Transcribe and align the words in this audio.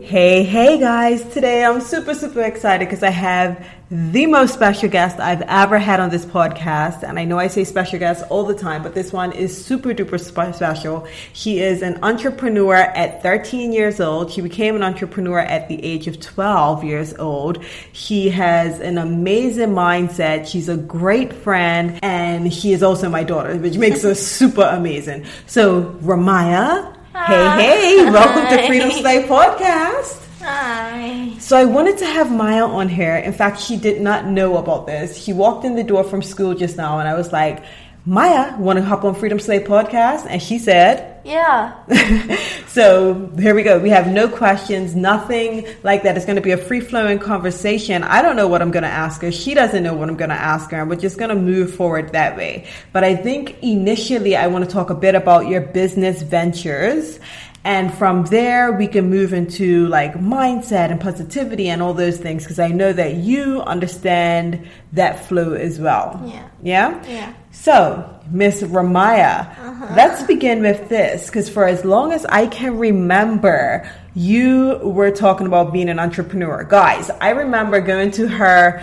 Hey, 0.00 0.44
hey 0.44 0.78
guys. 0.78 1.24
Today 1.34 1.64
I'm 1.64 1.80
super, 1.80 2.14
super 2.14 2.42
excited 2.42 2.86
because 2.86 3.02
I 3.02 3.10
have 3.10 3.66
the 3.90 4.26
most 4.26 4.54
special 4.54 4.88
guest 4.88 5.18
I've 5.18 5.42
ever 5.42 5.76
had 5.76 5.98
on 5.98 6.10
this 6.10 6.24
podcast. 6.24 7.02
And 7.02 7.18
I 7.18 7.24
know 7.24 7.36
I 7.36 7.48
say 7.48 7.64
special 7.64 7.98
guest 7.98 8.24
all 8.30 8.44
the 8.44 8.54
time, 8.54 8.84
but 8.84 8.94
this 8.94 9.12
one 9.12 9.32
is 9.32 9.64
super 9.64 9.92
duper 9.92 10.20
special. 10.54 11.08
She 11.32 11.58
is 11.58 11.82
an 11.82 11.98
entrepreneur 12.04 12.76
at 12.76 13.24
13 13.24 13.72
years 13.72 13.98
old. 13.98 14.30
She 14.30 14.40
became 14.40 14.76
an 14.76 14.84
entrepreneur 14.84 15.40
at 15.40 15.68
the 15.68 15.82
age 15.84 16.06
of 16.06 16.20
12 16.20 16.84
years 16.84 17.12
old. 17.14 17.64
She 17.92 18.28
has 18.28 18.78
an 18.78 18.98
amazing 18.98 19.70
mindset. 19.70 20.46
She's 20.46 20.68
a 20.68 20.76
great 20.76 21.32
friend 21.32 21.98
and 22.04 22.54
she 22.54 22.72
is 22.72 22.84
also 22.84 23.08
my 23.08 23.24
daughter, 23.24 23.56
which 23.56 23.76
makes 23.76 24.02
her 24.02 24.14
super 24.14 24.62
amazing. 24.62 25.24
So, 25.46 25.94
Ramaya, 26.02 26.94
Hey, 27.26 27.34
ah. 27.34 27.56
hey, 27.58 28.04
welcome 28.10 28.56
to 28.56 28.66
Freedom 28.68 28.90
Slay 28.92 29.24
Podcast. 29.24 30.24
Hi. 30.38 31.36
So 31.40 31.56
I 31.56 31.64
wanted 31.64 31.98
to 31.98 32.06
have 32.06 32.30
Maya 32.30 32.64
on 32.64 32.88
here. 32.88 33.16
In 33.16 33.32
fact, 33.32 33.60
she 33.60 33.76
did 33.76 34.00
not 34.00 34.26
know 34.26 34.56
about 34.56 34.86
this. 34.86 35.22
She 35.22 35.32
walked 35.32 35.64
in 35.64 35.74
the 35.74 35.82
door 35.82 36.04
from 36.04 36.22
school 36.22 36.54
just 36.54 36.76
now 36.76 37.00
and 37.00 37.08
I 37.08 37.14
was 37.14 37.32
like, 37.32 37.64
Maya, 38.06 38.56
want 38.56 38.78
to 38.78 38.84
hop 38.84 39.04
on 39.04 39.16
Freedom 39.16 39.40
Slay 39.40 39.58
podcast? 39.58 40.26
And 40.30 40.40
she 40.40 40.60
said, 40.60 41.17
Yeah. 41.28 41.74
so 42.68 43.30
here 43.38 43.54
we 43.54 43.62
go. 43.62 43.78
We 43.78 43.90
have 43.90 44.06
no 44.08 44.28
questions, 44.28 44.96
nothing 44.96 45.66
like 45.82 46.02
that. 46.04 46.16
It's 46.16 46.24
going 46.24 46.36
to 46.36 46.42
be 46.42 46.52
a 46.52 46.56
free 46.56 46.80
flowing 46.80 47.18
conversation. 47.18 48.02
I 48.02 48.22
don't 48.22 48.34
know 48.34 48.48
what 48.48 48.62
I'm 48.62 48.70
going 48.70 48.84
to 48.84 48.88
ask 48.88 49.20
her. 49.20 49.30
She 49.30 49.52
doesn't 49.52 49.82
know 49.82 49.94
what 49.94 50.08
I'm 50.08 50.16
going 50.16 50.30
to 50.30 50.36
ask 50.36 50.70
her. 50.70 50.80
And 50.80 50.88
we're 50.88 50.96
just 50.96 51.18
going 51.18 51.28
to 51.28 51.36
move 51.36 51.74
forward 51.74 52.12
that 52.12 52.36
way. 52.36 52.66
But 52.92 53.04
I 53.04 53.14
think 53.14 53.62
initially 53.62 54.36
I 54.36 54.46
want 54.46 54.64
to 54.64 54.70
talk 54.70 54.88
a 54.88 54.94
bit 54.94 55.14
about 55.14 55.48
your 55.48 55.60
business 55.60 56.22
ventures 56.22 57.20
and 57.64 57.92
from 57.92 58.24
there, 58.24 58.72
we 58.72 58.86
can 58.86 59.10
move 59.10 59.34
into 59.34 59.88
like 59.88 60.14
mindset 60.14 60.90
and 60.90 60.98
positivity 60.98 61.68
and 61.68 61.82
all 61.82 61.92
those 61.92 62.16
things 62.16 62.44
because 62.44 62.58
I 62.58 62.68
know 62.68 62.92
that 62.92 63.16
you 63.16 63.60
understand 63.60 64.66
that 64.92 65.26
flow 65.26 65.52
as 65.52 65.78
well. 65.78 66.22
Yeah. 66.24 66.48
Yeah? 66.62 67.04
Yeah. 67.06 67.34
So, 67.50 68.17
Miss 68.30 68.62
Ramaya, 68.62 69.50
uh-huh. 69.58 69.94
let's 69.96 70.22
begin 70.24 70.62
with 70.62 70.88
this 70.88 71.26
because 71.26 71.48
for 71.48 71.66
as 71.66 71.84
long 71.84 72.12
as 72.12 72.26
I 72.26 72.46
can 72.46 72.78
remember, 72.78 73.88
you 74.14 74.78
were 74.82 75.10
talking 75.10 75.46
about 75.46 75.72
being 75.72 75.88
an 75.88 75.98
entrepreneur. 75.98 76.64
Guys, 76.64 77.10
I 77.20 77.30
remember 77.30 77.80
going 77.80 78.10
to 78.12 78.28
her 78.28 78.82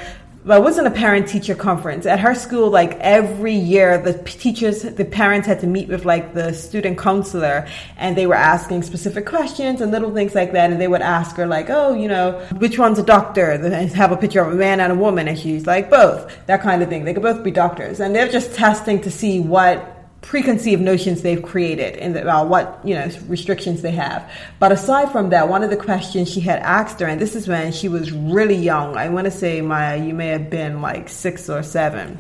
it 0.53 0.63
wasn't 0.63 0.85
a 0.85 0.91
parent 0.91 1.27
teacher 1.27 1.55
conference 1.55 2.05
at 2.05 2.19
her 2.19 2.35
school. 2.35 2.69
Like 2.69 2.99
every 2.99 3.55
year, 3.55 3.97
the 3.97 4.13
teachers, 4.13 4.83
the 4.83 5.03
parents 5.03 5.47
had 5.47 5.59
to 5.61 5.67
meet 5.67 5.88
with 5.88 6.05
like 6.05 6.35
the 6.35 6.53
student 6.53 6.99
counselor, 6.99 7.67
and 7.97 8.15
they 8.15 8.27
were 8.27 8.35
asking 8.35 8.83
specific 8.83 9.25
questions 9.25 9.81
and 9.81 9.91
little 9.91 10.13
things 10.13 10.35
like 10.35 10.51
that. 10.51 10.71
And 10.71 10.79
they 10.79 10.88
would 10.88 11.01
ask 11.01 11.35
her 11.38 11.47
like, 11.47 11.71
"Oh, 11.71 11.95
you 11.95 12.07
know, 12.07 12.33
which 12.57 12.77
one's 12.77 12.99
a 12.99 13.03
doctor?" 13.03 13.57
They 13.57 13.88
have 13.88 14.11
a 14.11 14.17
picture 14.17 14.41
of 14.41 14.53
a 14.53 14.55
man 14.55 14.79
and 14.79 14.91
a 14.91 14.95
woman, 14.95 15.27
and 15.27 15.38
she's 15.38 15.66
like, 15.66 15.89
"Both." 15.89 16.31
That 16.45 16.61
kind 16.61 16.83
of 16.83 16.89
thing. 16.89 17.05
They 17.05 17.13
could 17.16 17.23
both 17.23 17.43
be 17.43 17.51
doctors, 17.51 17.99
and 17.99 18.16
they're 18.16 18.29
just 18.29 18.53
testing 18.53 19.01
to 19.01 19.09
see 19.09 19.39
what 19.39 19.94
preconceived 20.25 20.81
notions 20.81 21.22
they've 21.22 21.44
created 21.44 21.95
and 21.97 22.17
about 22.17 22.50
what 22.50 22.79
you 22.83 22.95
know 22.95 23.07
restrictions 23.27 23.83
they 23.83 23.91
have 23.91 24.27
but 24.57 24.72
aside 24.72 25.11
from 25.11 25.29
that 25.29 25.47
one 25.47 25.63
of 25.63 25.69
the 25.69 25.77
questions 25.77 26.27
she 26.27 26.39
had 26.39 26.57
asked 26.59 27.00
her 27.00 27.05
and 27.05 27.22
this 27.22 27.35
is 27.35 27.47
when 27.47 27.72
she 27.72 27.88
was 27.88 28.11
really 28.11 28.55
young 28.55 28.97
i 28.97 29.07
want 29.07 29.25
to 29.25 29.31
say 29.31 29.61
maya 29.61 30.03
you 30.03 30.16
may 30.16 30.29
have 30.29 30.50
been 30.50 30.81
like 30.81 31.09
six 31.09 31.47
or 31.47 31.61
seven 31.61 32.17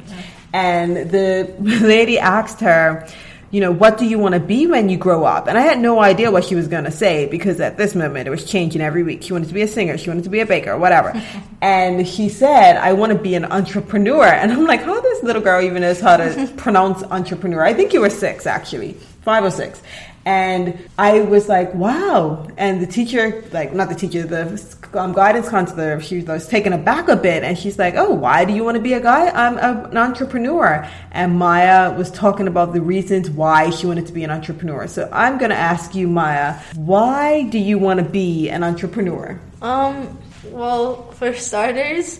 and 0.53 1.09
the 1.09 1.51
lady 1.59 2.19
asked 2.19 2.59
her 2.59 3.07
you 3.55 3.61
know, 3.61 3.71
what 3.71 3.97
do 3.97 4.05
you 4.05 4.19
want 4.19 4.33
to 4.33 4.41
be 4.41 4.67
when 4.67 4.89
you 4.89 4.97
grow 4.97 5.23
up? 5.23 5.47
And 5.47 5.57
I 5.57 5.61
had 5.61 5.79
no 5.79 6.01
idea 6.01 6.29
what 6.29 6.43
she 6.43 6.55
was 6.55 6.67
going 6.67 6.83
to 6.83 6.91
say 6.91 7.25
because 7.27 7.61
at 7.61 7.77
this 7.77 7.95
moment 7.95 8.27
it 8.27 8.29
was 8.29 8.43
changing 8.43 8.81
every 8.81 9.01
week. 9.01 9.23
She 9.23 9.31
wanted 9.31 9.47
to 9.47 9.53
be 9.53 9.61
a 9.61 9.67
singer, 9.67 9.97
she 9.97 10.09
wanted 10.09 10.25
to 10.25 10.29
be 10.29 10.41
a 10.41 10.45
baker, 10.45 10.77
whatever. 10.77 11.13
and 11.61 12.05
she 12.05 12.27
said, 12.27 12.75
I 12.75 12.91
want 12.91 13.13
to 13.13 13.17
be 13.17 13.33
an 13.33 13.45
entrepreneur. 13.45 14.25
And 14.25 14.51
I'm 14.51 14.65
like, 14.65 14.81
how 14.81 14.99
little 15.25 15.41
girl 15.41 15.61
even 15.61 15.81
knows 15.81 15.99
how 15.99 16.17
to 16.17 16.53
pronounce 16.57 17.03
entrepreneur? 17.03 17.63
I 17.63 17.73
think 17.73 17.93
you 17.93 18.01
were 18.01 18.09
six 18.09 18.45
actually, 18.45 18.93
five 19.21 19.43
or 19.43 19.51
six. 19.51 19.81
And 20.27 20.89
I 20.97 21.21
was 21.21 21.47
like, 21.47 21.71
wow. 21.75 22.47
And 22.57 22.81
the 22.81 22.87
teacher, 22.87 23.43
like, 23.51 23.75
not 23.75 23.89
the 23.89 23.95
teacher, 23.95 24.23
the 24.23 24.75
um, 24.95 25.13
guidance 25.13 25.49
counselor, 25.49 26.01
she 26.01 26.21
was 26.21 26.47
taken 26.47 26.73
aback 26.73 27.09
a 27.09 27.15
bit. 27.15 27.43
And 27.43 27.55
she's 27.55 27.77
like, 27.77 27.93
oh, 27.95 28.11
why 28.11 28.43
do 28.43 28.51
you 28.51 28.63
want 28.63 28.75
to 28.75 28.81
be 28.81 28.93
a 28.93 28.99
guy? 28.99 29.29
I'm 29.29 29.57
a, 29.59 29.87
an 29.87 29.97
entrepreneur. 29.97 30.89
And 31.11 31.37
Maya 31.37 31.95
was 31.95 32.09
talking 32.09 32.47
about 32.47 32.73
the 32.73 32.81
reasons 32.81 33.29
why 33.29 33.69
she 33.69 33.85
wanted 33.85 34.07
to 34.07 34.13
be 34.13 34.23
an 34.23 34.31
entrepreneur. 34.31 34.87
So 34.87 35.07
I'm 35.11 35.37
going 35.37 35.51
to 35.51 35.57
ask 35.57 35.93
you, 35.93 36.07
Maya, 36.07 36.59
why 36.73 37.43
do 37.43 37.59
you 37.59 37.77
want 37.77 37.99
to 37.99 38.05
be 38.05 38.49
an 38.49 38.63
entrepreneur? 38.63 39.39
Um, 39.61 40.17
well, 40.45 41.11
for 41.11 41.35
starters, 41.35 42.19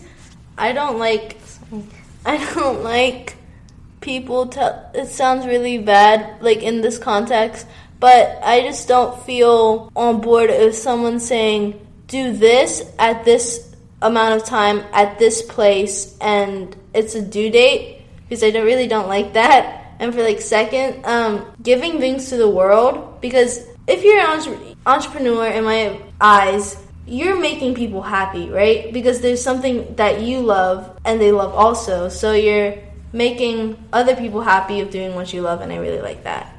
I 0.56 0.72
don't 0.72 1.00
like, 1.00 1.38
I 2.26 2.54
don't 2.54 2.82
like 2.82 3.36
people 4.00 4.48
tell, 4.48 4.90
it 4.94 5.06
sounds 5.06 5.46
really 5.46 5.78
bad, 5.78 6.42
like 6.42 6.62
in 6.62 6.82
this 6.82 6.98
context 6.98 7.66
but 7.98 8.38
I 8.42 8.60
just 8.60 8.88
don't 8.88 9.20
feel 9.22 9.90
on 9.96 10.20
board 10.20 10.50
if 10.50 10.74
someone's 10.74 11.26
saying, 11.26 11.80
do 12.06 12.32
this 12.32 12.92
at 12.98 13.24
this 13.24 13.74
amount 14.02 14.34
of 14.34 14.44
time 14.44 14.84
at 14.92 15.18
this 15.18 15.42
place 15.42 16.16
and 16.20 16.76
it's 16.92 17.14
a 17.14 17.22
due 17.22 17.50
date 17.50 18.02
because 18.22 18.42
I 18.44 18.50
don't, 18.50 18.66
really 18.66 18.86
don't 18.86 19.08
like 19.08 19.32
that. 19.32 19.94
And 19.98 20.14
for 20.14 20.22
like 20.22 20.40
second, 20.40 21.04
um, 21.06 21.46
giving 21.62 21.98
things 21.98 22.28
to 22.28 22.36
the 22.36 22.48
world 22.48 23.20
because 23.20 23.66
if 23.86 24.04
you're 24.04 24.20
an 24.20 24.76
entrepreneur 24.84 25.46
in 25.46 25.64
my 25.64 26.00
eyes, 26.20 26.76
you're 27.06 27.38
making 27.40 27.74
people 27.74 28.02
happy, 28.02 28.50
right? 28.50 28.92
Because 28.92 29.20
there's 29.20 29.42
something 29.42 29.94
that 29.96 30.22
you 30.22 30.40
love 30.40 30.98
and 31.04 31.20
they 31.20 31.32
love 31.32 31.54
also. 31.54 32.08
So 32.08 32.32
you're 32.32 32.76
making 33.12 33.82
other 33.92 34.16
people 34.16 34.40
happy 34.40 34.80
of 34.80 34.90
doing 34.90 35.14
what 35.14 35.32
you 35.32 35.40
love, 35.40 35.60
and 35.60 35.72
I 35.72 35.76
really 35.76 36.00
like 36.00 36.24
that. 36.24 36.52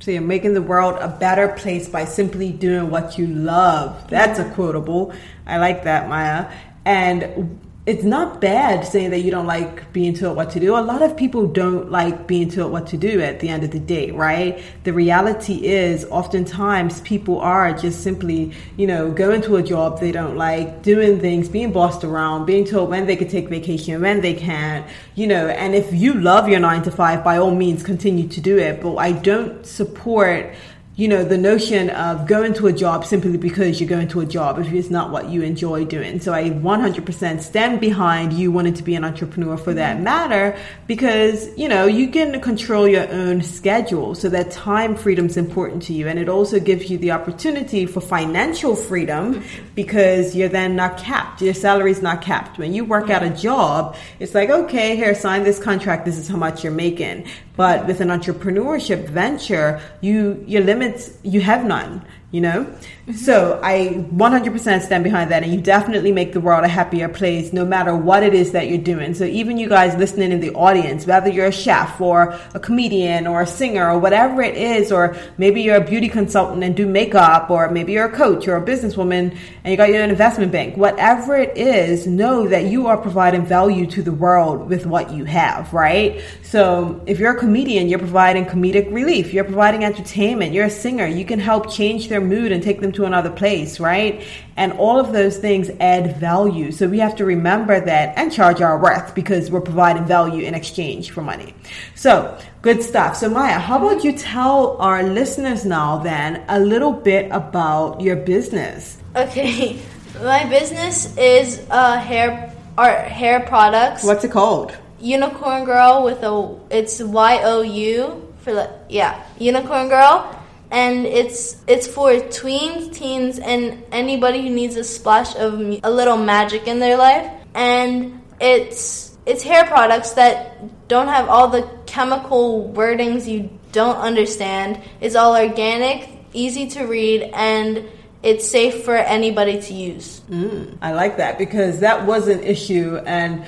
So 0.00 0.10
you're 0.10 0.22
making 0.22 0.54
the 0.54 0.62
world 0.62 0.96
a 1.00 1.08
better 1.08 1.48
place 1.48 1.88
by 1.88 2.04
simply 2.04 2.52
doing 2.52 2.90
what 2.90 3.18
you 3.18 3.26
love. 3.26 4.08
That's 4.08 4.38
a 4.38 4.48
quotable. 4.50 5.12
I 5.46 5.56
like 5.58 5.84
that, 5.84 6.08
Maya. 6.08 6.52
And 6.84 7.58
it's 7.86 8.02
not 8.02 8.40
bad 8.40 8.84
saying 8.84 9.10
that 9.10 9.20
you 9.20 9.30
don't 9.30 9.46
like 9.46 9.92
being 9.92 10.12
told 10.12 10.36
what 10.36 10.50
to 10.50 10.58
do. 10.58 10.76
A 10.76 10.78
lot 10.78 11.02
of 11.02 11.16
people 11.16 11.46
don't 11.46 11.88
like 11.88 12.26
being 12.26 12.50
told 12.50 12.72
what 12.72 12.88
to 12.88 12.96
do 12.96 13.20
at 13.20 13.38
the 13.38 13.48
end 13.48 13.62
of 13.62 13.70
the 13.70 13.78
day, 13.78 14.10
right? 14.10 14.60
The 14.82 14.92
reality 14.92 15.64
is 15.64 16.04
oftentimes 16.06 17.00
people 17.02 17.38
are 17.38 17.72
just 17.72 18.02
simply, 18.02 18.52
you 18.76 18.88
know, 18.88 19.12
going 19.12 19.40
to 19.42 19.54
a 19.54 19.62
job 19.62 20.00
they 20.00 20.10
don't 20.10 20.36
like, 20.36 20.82
doing 20.82 21.20
things, 21.20 21.48
being 21.48 21.72
bossed 21.72 22.02
around, 22.02 22.44
being 22.44 22.64
told 22.64 22.90
when 22.90 23.06
they 23.06 23.14
can 23.14 23.28
take 23.28 23.48
vacation, 23.48 24.00
when 24.00 24.20
they 24.20 24.34
can't, 24.34 24.84
you 25.14 25.28
know, 25.28 25.46
and 25.46 25.76
if 25.76 25.94
you 25.94 26.14
love 26.14 26.48
your 26.48 26.58
nine 26.58 26.82
to 26.82 26.90
five, 26.90 27.22
by 27.22 27.38
all 27.38 27.54
means 27.54 27.84
continue 27.84 28.26
to 28.26 28.40
do 28.40 28.58
it. 28.58 28.80
But 28.80 28.96
I 28.96 29.12
don't 29.12 29.64
support 29.64 30.52
you 30.96 31.08
know, 31.08 31.22
the 31.22 31.36
notion 31.36 31.90
of 31.90 32.26
going 32.26 32.54
to 32.54 32.68
a 32.68 32.72
job 32.72 33.04
simply 33.04 33.36
because 33.36 33.78
you're 33.78 33.88
going 33.88 34.08
to 34.08 34.20
a 34.20 34.24
job 34.24 34.58
if 34.58 34.72
it's 34.72 34.88
not 34.88 35.10
what 35.10 35.28
you 35.28 35.42
enjoy 35.42 35.84
doing. 35.84 36.20
So 36.20 36.32
I 36.32 36.48
100% 36.48 37.42
stand 37.42 37.80
behind 37.80 38.32
you 38.32 38.50
wanting 38.50 38.72
to 38.74 38.82
be 38.82 38.94
an 38.94 39.04
entrepreneur 39.04 39.58
for 39.58 39.74
that 39.74 40.00
matter 40.00 40.58
because, 40.86 41.50
you 41.58 41.68
know, 41.68 41.84
you 41.84 42.08
can 42.08 42.40
control 42.40 42.88
your 42.88 43.06
own 43.10 43.42
schedule. 43.42 44.14
So 44.14 44.30
that 44.30 44.50
time 44.50 44.96
freedom 44.96 45.26
is 45.26 45.36
important 45.36 45.82
to 45.84 45.92
you. 45.92 46.08
And 46.08 46.18
it 46.18 46.30
also 46.30 46.58
gives 46.58 46.88
you 46.88 46.96
the 46.96 47.10
opportunity 47.10 47.84
for 47.84 48.00
financial 48.00 48.74
freedom 48.74 49.44
because 49.74 50.34
you're 50.34 50.48
then 50.48 50.76
not 50.76 50.96
capped. 50.96 51.42
Your 51.42 51.52
salary 51.52 51.90
is 51.90 52.00
not 52.00 52.22
capped. 52.22 52.56
When 52.56 52.72
you 52.72 52.86
work 52.86 53.10
at 53.10 53.22
a 53.22 53.28
job, 53.28 53.96
it's 54.18 54.34
like, 54.34 54.48
okay, 54.48 54.96
here, 54.96 55.14
sign 55.14 55.44
this 55.44 55.62
contract. 55.62 56.06
This 56.06 56.16
is 56.16 56.26
how 56.26 56.38
much 56.38 56.64
you're 56.64 56.72
making. 56.72 57.26
But 57.56 57.86
with 57.86 58.00
an 58.00 58.08
entrepreneurship 58.08 59.08
venture, 59.08 59.80
you 60.00 60.44
your 60.46 60.62
limits 60.62 61.10
you 61.22 61.40
have 61.40 61.64
none. 61.64 62.02
You 62.32 62.40
know? 62.40 62.66
So 63.14 63.60
I 63.62 64.04
100% 64.12 64.82
stand 64.82 65.04
behind 65.04 65.30
that. 65.30 65.44
And 65.44 65.52
you 65.52 65.60
definitely 65.60 66.10
make 66.10 66.32
the 66.32 66.40
world 66.40 66.64
a 66.64 66.68
happier 66.68 67.08
place 67.08 67.52
no 67.52 67.64
matter 67.64 67.96
what 67.96 68.24
it 68.24 68.34
is 68.34 68.52
that 68.52 68.68
you're 68.68 68.78
doing. 68.78 69.14
So 69.14 69.24
even 69.24 69.58
you 69.58 69.68
guys 69.68 69.96
listening 69.96 70.32
in 70.32 70.40
the 70.40 70.52
audience, 70.54 71.06
whether 71.06 71.30
you're 71.30 71.46
a 71.46 71.52
chef 71.52 72.00
or 72.00 72.38
a 72.52 72.58
comedian 72.58 73.28
or 73.28 73.42
a 73.42 73.46
singer 73.46 73.88
or 73.88 73.98
whatever 73.98 74.42
it 74.42 74.56
is, 74.56 74.90
or 74.90 75.16
maybe 75.38 75.62
you're 75.62 75.76
a 75.76 75.84
beauty 75.84 76.08
consultant 76.08 76.64
and 76.64 76.76
do 76.76 76.84
makeup, 76.86 77.48
or 77.48 77.70
maybe 77.70 77.92
you're 77.92 78.06
a 78.06 78.12
coach 78.12 78.48
or 78.48 78.56
a 78.56 78.62
businesswoman 78.62 79.36
and 79.62 79.70
you 79.70 79.76
got 79.76 79.90
your 79.90 80.02
investment 80.02 80.50
bank, 80.50 80.76
whatever 80.76 81.36
it 81.36 81.56
is, 81.56 82.06
know 82.08 82.48
that 82.48 82.64
you 82.64 82.88
are 82.88 82.96
providing 82.96 83.46
value 83.46 83.86
to 83.86 84.02
the 84.02 84.12
world 84.12 84.68
with 84.68 84.84
what 84.84 85.12
you 85.12 85.24
have, 85.24 85.72
right? 85.72 86.20
So 86.42 87.00
if 87.06 87.20
you're 87.20 87.36
a 87.36 87.38
comedian, 87.38 87.88
you're 87.88 88.00
providing 88.00 88.46
comedic 88.46 88.92
relief, 88.92 89.32
you're 89.32 89.44
providing 89.44 89.84
entertainment, 89.84 90.52
you're 90.52 90.66
a 90.66 90.70
singer, 90.70 91.06
you 91.06 91.24
can 91.24 91.38
help 91.38 91.70
change 91.70 92.08
their 92.08 92.15
mood 92.20 92.52
and 92.52 92.62
take 92.62 92.80
them 92.80 92.92
to 92.92 93.04
another 93.04 93.30
place, 93.30 93.80
right? 93.80 94.24
And 94.56 94.72
all 94.74 94.98
of 94.98 95.12
those 95.12 95.38
things 95.38 95.70
add 95.80 96.16
value. 96.16 96.72
So 96.72 96.88
we 96.88 96.98
have 96.98 97.16
to 97.16 97.24
remember 97.24 97.80
that 97.80 98.16
and 98.16 98.32
charge 98.32 98.60
our 98.60 98.78
worth 98.78 99.14
because 99.14 99.50
we're 99.50 99.60
providing 99.60 100.04
value 100.04 100.44
in 100.44 100.54
exchange 100.54 101.10
for 101.10 101.22
money. 101.22 101.54
So 101.94 102.38
good 102.62 102.82
stuff. 102.82 103.16
So 103.16 103.28
Maya, 103.28 103.58
how 103.58 103.84
about 103.84 104.04
you 104.04 104.12
tell 104.12 104.76
our 104.78 105.02
listeners 105.02 105.64
now 105.64 105.98
then 105.98 106.44
a 106.48 106.58
little 106.58 106.92
bit 106.92 107.30
about 107.30 108.00
your 108.00 108.16
business? 108.16 108.98
Okay, 109.14 109.80
my 110.22 110.44
business 110.48 111.16
is 111.16 111.66
uh, 111.70 111.98
hair 111.98 112.52
art 112.78 113.06
hair 113.08 113.40
products. 113.40 114.04
What's 114.04 114.24
it 114.24 114.30
called? 114.30 114.76
Unicorn 115.00 115.64
Girl 115.64 116.04
with 116.04 116.22
a 116.22 116.58
it's 116.70 117.02
Y 117.02 117.40
O 117.42 117.62
U 117.62 118.34
for 118.40 118.52
the 118.54 118.70
yeah 118.88 119.24
Unicorn 119.38 119.88
Girl 119.88 120.32
and 120.70 121.06
it's 121.06 121.56
it's 121.66 121.86
for 121.86 122.10
tweens, 122.10 122.92
teens, 122.94 123.38
and 123.38 123.84
anybody 123.92 124.42
who 124.42 124.50
needs 124.50 124.76
a 124.76 124.84
splash 124.84 125.34
of 125.36 125.54
a 125.82 125.90
little 125.90 126.16
magic 126.16 126.66
in 126.66 126.78
their 126.78 126.96
life. 126.96 127.30
And 127.54 128.22
it's 128.40 129.16
it's 129.26 129.42
hair 129.42 129.64
products 129.64 130.12
that 130.12 130.88
don't 130.88 131.08
have 131.08 131.28
all 131.28 131.48
the 131.48 131.68
chemical 131.86 132.72
wordings 132.74 133.26
you 133.26 133.50
don't 133.72 133.96
understand. 133.96 134.80
It's 135.00 135.14
all 135.14 135.36
organic, 135.36 136.08
easy 136.32 136.68
to 136.70 136.84
read, 136.84 137.22
and 137.34 137.88
it's 138.22 138.48
safe 138.48 138.84
for 138.84 138.96
anybody 138.96 139.60
to 139.60 139.74
use. 139.74 140.20
Mm, 140.30 140.78
I 140.82 140.92
like 140.92 141.18
that 141.18 141.38
because 141.38 141.80
that 141.80 142.06
was 142.06 142.28
an 142.28 142.42
issue 142.42 142.96
and 143.06 143.44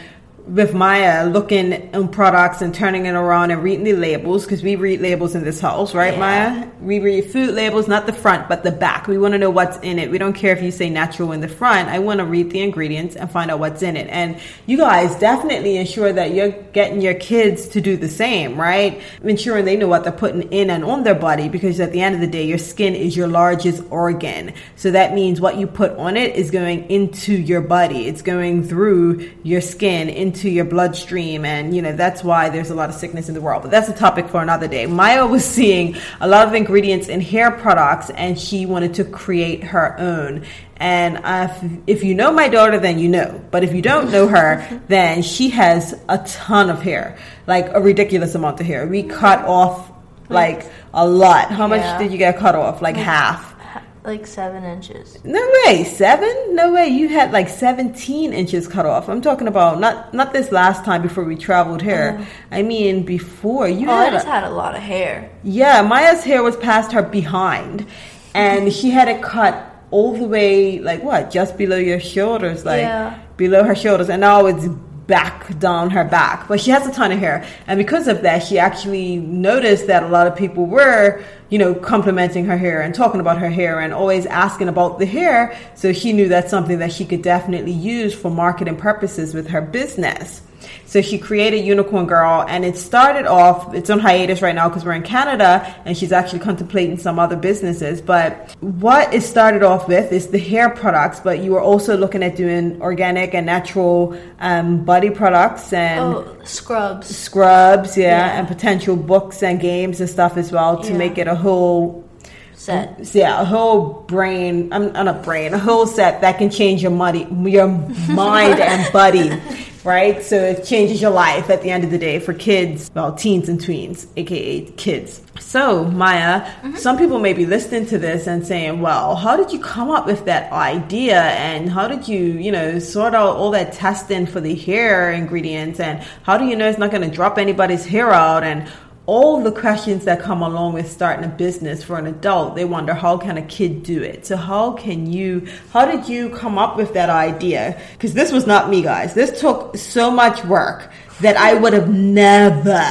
with 0.48 0.72
Maya 0.72 1.26
looking 1.26 1.94
on 1.94 2.08
products 2.08 2.62
and 2.62 2.74
turning 2.74 3.04
it 3.04 3.12
around 3.12 3.50
and 3.50 3.62
reading 3.62 3.84
the 3.84 3.92
labels 3.92 4.44
because 4.44 4.62
we 4.62 4.76
read 4.76 5.00
labels 5.00 5.34
in 5.34 5.44
this 5.44 5.60
house, 5.60 5.94
right, 5.94 6.14
yeah. 6.14 6.18
Maya? 6.18 6.68
We 6.80 7.00
read 7.00 7.30
food 7.30 7.54
labels, 7.54 7.86
not 7.86 8.06
the 8.06 8.12
front, 8.12 8.48
but 8.48 8.62
the 8.62 8.70
back. 8.70 9.06
We 9.08 9.18
want 9.18 9.32
to 9.32 9.38
know 9.38 9.50
what's 9.50 9.76
in 9.78 9.98
it. 9.98 10.10
We 10.10 10.16
don't 10.16 10.32
care 10.32 10.56
if 10.56 10.62
you 10.62 10.70
say 10.70 10.88
natural 10.88 11.32
in 11.32 11.40
the 11.40 11.48
front. 11.48 11.88
I 11.88 11.98
want 11.98 12.20
to 12.20 12.24
read 12.24 12.50
the 12.50 12.60
ingredients 12.60 13.14
and 13.14 13.30
find 13.30 13.50
out 13.50 13.58
what's 13.58 13.82
in 13.82 13.96
it. 13.96 14.08
And 14.08 14.40
you 14.66 14.78
guys 14.78 15.14
definitely 15.18 15.76
ensure 15.76 16.12
that 16.12 16.32
you're 16.32 16.50
getting 16.50 17.02
your 17.02 17.14
kids 17.14 17.68
to 17.68 17.80
do 17.80 17.96
the 17.96 18.08
same, 18.08 18.58
right? 18.58 19.02
Ensuring 19.22 19.66
they 19.66 19.76
know 19.76 19.88
what 19.88 20.04
they're 20.04 20.12
putting 20.12 20.42
in 20.50 20.70
and 20.70 20.84
on 20.84 21.04
their 21.04 21.14
body 21.14 21.48
because 21.48 21.78
at 21.78 21.92
the 21.92 22.00
end 22.00 22.14
of 22.14 22.20
the 22.22 22.26
day, 22.26 22.46
your 22.46 22.58
skin 22.58 22.94
is 22.94 23.16
your 23.16 23.28
largest 23.28 23.82
organ. 23.90 24.54
So 24.76 24.92
that 24.92 25.14
means 25.14 25.40
what 25.40 25.58
you 25.58 25.66
put 25.66 25.92
on 25.92 26.16
it 26.16 26.36
is 26.36 26.50
going 26.50 26.88
into 26.90 27.34
your 27.34 27.60
body. 27.60 28.06
It's 28.06 28.22
going 28.22 28.64
through 28.64 29.30
your 29.42 29.60
skin 29.60 30.08
into 30.08 30.37
into 30.38 30.50
your 30.50 30.64
bloodstream 30.64 31.44
and 31.44 31.74
you 31.74 31.82
know 31.82 31.92
that's 31.92 32.22
why 32.22 32.48
there's 32.48 32.70
a 32.70 32.74
lot 32.74 32.88
of 32.88 32.94
sickness 32.94 33.28
in 33.28 33.34
the 33.34 33.40
world. 33.40 33.62
But 33.62 33.72
that's 33.72 33.88
a 33.88 33.94
topic 33.94 34.28
for 34.28 34.40
another 34.40 34.68
day. 34.68 34.86
Maya 34.86 35.26
was 35.26 35.44
seeing 35.44 35.96
a 36.20 36.28
lot 36.28 36.46
of 36.46 36.54
ingredients 36.54 37.08
in 37.08 37.20
hair 37.20 37.50
products 37.50 38.10
and 38.10 38.38
she 38.38 38.64
wanted 38.64 38.94
to 38.94 39.04
create 39.04 39.64
her 39.64 39.98
own. 39.98 40.44
And 40.76 41.20
if, 41.24 41.80
if 41.88 42.04
you 42.04 42.14
know 42.14 42.30
my 42.30 42.48
daughter 42.48 42.78
then 42.78 43.00
you 43.00 43.08
know. 43.08 43.44
But 43.50 43.64
if 43.64 43.74
you 43.74 43.82
don't 43.82 44.12
know 44.12 44.28
her 44.28 44.80
then 44.88 45.22
she 45.22 45.50
has 45.50 46.00
a 46.08 46.18
ton 46.18 46.70
of 46.70 46.82
hair 46.82 47.18
like 47.48 47.68
a 47.70 47.80
ridiculous 47.80 48.34
amount 48.36 48.60
of 48.60 48.66
hair. 48.66 48.86
We 48.86 49.02
cut 49.02 49.44
off 49.44 49.90
like 50.28 50.70
a 50.94 51.06
lot. 51.06 51.50
How 51.50 51.66
much 51.66 51.80
yeah. 51.80 51.98
did 51.98 52.12
you 52.12 52.18
get 52.18 52.36
cut 52.36 52.54
off? 52.54 52.80
Like 52.80 52.96
half 52.96 53.57
like 54.04 54.26
seven 54.26 54.64
inches. 54.64 55.22
No 55.24 55.40
way, 55.64 55.84
seven? 55.84 56.54
No 56.54 56.72
way. 56.72 56.88
You 56.88 57.08
had 57.08 57.32
like 57.32 57.48
seventeen 57.48 58.32
inches 58.32 58.68
cut 58.68 58.86
off. 58.86 59.08
I'm 59.08 59.20
talking 59.20 59.48
about 59.48 59.80
not 59.80 60.14
not 60.14 60.32
this 60.32 60.52
last 60.52 60.84
time 60.84 61.02
before 61.02 61.24
we 61.24 61.36
traveled 61.36 61.82
here. 61.82 62.18
Uh, 62.20 62.24
I 62.50 62.62
mean 62.62 63.04
before 63.04 63.68
you. 63.68 63.88
Oh, 63.88 63.96
had 63.96 64.08
I 64.08 64.16
just 64.16 64.26
a, 64.26 64.30
had 64.30 64.44
a 64.44 64.50
lot 64.50 64.74
of 64.74 64.82
hair. 64.82 65.30
Yeah, 65.42 65.82
Maya's 65.82 66.24
hair 66.24 66.42
was 66.42 66.56
past 66.56 66.92
her 66.92 67.02
behind, 67.02 67.86
and 68.34 68.72
she 68.72 68.90
had 68.90 69.08
it 69.08 69.22
cut 69.22 69.64
all 69.90 70.14
the 70.16 70.26
way 70.26 70.78
like 70.78 71.02
what, 71.02 71.30
just 71.30 71.56
below 71.56 71.76
your 71.76 72.00
shoulders, 72.00 72.64
like 72.64 72.82
yeah. 72.82 73.18
below 73.36 73.64
her 73.64 73.74
shoulders, 73.74 74.08
and 74.08 74.20
now 74.20 74.46
it's 74.46 74.68
back 75.08 75.58
down 75.58 75.90
her 75.90 76.04
back. 76.04 76.46
But 76.46 76.60
she 76.60 76.70
has 76.70 76.86
a 76.86 76.92
ton 76.92 77.10
of 77.10 77.18
hair. 77.18 77.44
And 77.66 77.78
because 77.78 78.06
of 78.06 78.22
that, 78.22 78.44
she 78.44 78.58
actually 78.58 79.16
noticed 79.16 79.88
that 79.88 80.04
a 80.04 80.08
lot 80.08 80.28
of 80.28 80.36
people 80.36 80.66
were, 80.66 81.24
you 81.48 81.58
know, 81.58 81.74
complimenting 81.74 82.44
her 82.44 82.56
hair 82.56 82.80
and 82.82 82.94
talking 82.94 83.20
about 83.20 83.38
her 83.38 83.50
hair 83.50 83.80
and 83.80 83.92
always 83.92 84.26
asking 84.26 84.68
about 84.68 85.00
the 85.00 85.06
hair. 85.06 85.58
So 85.74 85.92
she 85.92 86.12
knew 86.12 86.28
that's 86.28 86.50
something 86.50 86.78
that 86.78 86.92
she 86.92 87.04
could 87.04 87.22
definitely 87.22 87.72
use 87.72 88.14
for 88.14 88.30
marketing 88.30 88.76
purposes 88.76 89.34
with 89.34 89.48
her 89.48 89.62
business. 89.62 90.42
So 90.86 91.02
she 91.02 91.18
created 91.18 91.64
Unicorn 91.64 92.06
Girl, 92.06 92.44
and 92.48 92.64
it 92.64 92.76
started 92.76 93.26
off. 93.26 93.74
It's 93.74 93.90
on 93.90 93.98
hiatus 93.98 94.40
right 94.40 94.54
now 94.54 94.68
because 94.68 94.84
we're 94.84 94.94
in 94.94 95.02
Canada, 95.02 95.74
and 95.84 95.96
she's 95.96 96.12
actually 96.12 96.38
contemplating 96.38 96.96
some 96.96 97.18
other 97.18 97.36
businesses. 97.36 98.00
But 98.00 98.56
what 98.60 99.12
it 99.12 99.22
started 99.22 99.62
off 99.62 99.86
with 99.86 100.12
is 100.12 100.28
the 100.28 100.38
hair 100.38 100.70
products, 100.70 101.20
but 101.20 101.40
you 101.40 101.52
were 101.52 101.60
also 101.60 101.96
looking 101.96 102.22
at 102.22 102.36
doing 102.36 102.80
organic 102.80 103.34
and 103.34 103.44
natural 103.44 104.18
um, 104.40 104.84
body 104.84 105.10
products 105.10 105.72
and 105.72 106.00
oh, 106.00 106.38
scrubs, 106.44 107.14
scrubs, 107.14 107.96
yeah, 107.96 108.04
yeah, 108.08 108.38
and 108.38 108.48
potential 108.48 108.96
books 108.96 109.42
and 109.42 109.60
games 109.60 110.00
and 110.00 110.08
stuff 110.08 110.36
as 110.36 110.50
well 110.50 110.82
to 110.82 110.92
yeah. 110.92 110.98
make 110.98 111.18
it 111.18 111.28
a 111.28 111.34
whole 111.34 112.08
set. 112.54 113.14
Yeah, 113.14 113.40
a 113.40 113.44
whole 113.44 114.02
brain. 114.02 114.72
I'm 114.72 114.92
not 114.92 115.08
a 115.08 115.14
brain. 115.14 115.54
A 115.54 115.58
whole 115.58 115.86
set 115.86 116.20
that 116.22 116.38
can 116.38 116.50
change 116.50 116.82
your 116.82 116.90
money, 116.92 117.26
your 117.44 117.68
mind 118.08 118.60
and 118.60 118.92
body 118.92 119.30
right? 119.84 120.22
So 120.22 120.36
it 120.36 120.64
changes 120.64 121.00
your 121.00 121.10
life 121.10 121.50
at 121.50 121.62
the 121.62 121.70
end 121.70 121.84
of 121.84 121.90
the 121.90 121.98
day 121.98 122.18
for 122.18 122.34
kids, 122.34 122.90
well, 122.94 123.14
teens 123.14 123.48
and 123.48 123.60
tweens, 123.60 124.06
aka 124.16 124.62
kids. 124.72 125.22
So, 125.40 125.84
Maya, 125.84 126.42
mm-hmm. 126.42 126.76
some 126.76 126.98
people 126.98 127.18
may 127.18 127.32
be 127.32 127.46
listening 127.46 127.86
to 127.86 127.98
this 127.98 128.26
and 128.26 128.46
saying, 128.46 128.80
well, 128.80 129.14
how 129.14 129.36
did 129.36 129.52
you 129.52 129.60
come 129.60 129.90
up 129.90 130.06
with 130.06 130.24
that 130.24 130.52
idea? 130.52 131.20
And 131.22 131.70
how 131.70 131.88
did 131.88 132.08
you, 132.08 132.18
you 132.18 132.50
know, 132.50 132.78
sort 132.78 133.14
out 133.14 133.36
all 133.36 133.50
that 133.52 133.72
testing 133.72 134.26
for 134.26 134.40
the 134.40 134.54
hair 134.54 135.12
ingredients? 135.12 135.80
And 135.80 136.04
how 136.22 136.38
do 136.38 136.44
you 136.44 136.56
know 136.56 136.68
it's 136.68 136.78
not 136.78 136.90
going 136.90 137.08
to 137.08 137.14
drop 137.14 137.38
anybody's 137.38 137.84
hair 137.84 138.10
out? 138.10 138.42
And 138.42 138.68
all 139.08 139.42
the 139.42 139.50
questions 139.50 140.04
that 140.04 140.20
come 140.20 140.42
along 140.42 140.74
with 140.74 140.92
starting 140.92 141.24
a 141.24 141.28
business 141.28 141.82
for 141.82 141.96
an 141.96 142.06
adult 142.06 142.54
they 142.54 142.64
wonder 142.66 142.92
how 142.92 143.16
can 143.16 143.38
a 143.38 143.42
kid 143.42 143.82
do 143.82 144.02
it 144.02 144.26
so 144.26 144.36
how 144.36 144.72
can 144.72 145.10
you 145.10 145.48
how 145.72 145.86
did 145.86 146.06
you 146.06 146.28
come 146.28 146.58
up 146.58 146.76
with 146.76 146.92
that 146.92 147.08
idea 147.08 147.80
because 147.94 148.12
this 148.12 148.30
was 148.30 148.46
not 148.46 148.68
me 148.68 148.82
guys 148.82 149.14
this 149.14 149.40
took 149.40 149.74
so 149.78 150.10
much 150.10 150.44
work 150.44 150.92
that 151.22 151.38
i 151.38 151.54
would 151.54 151.72
have 151.72 151.88
never 151.88 152.84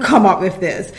come 0.00 0.24
up 0.24 0.40
with 0.40 0.58
this 0.58 0.90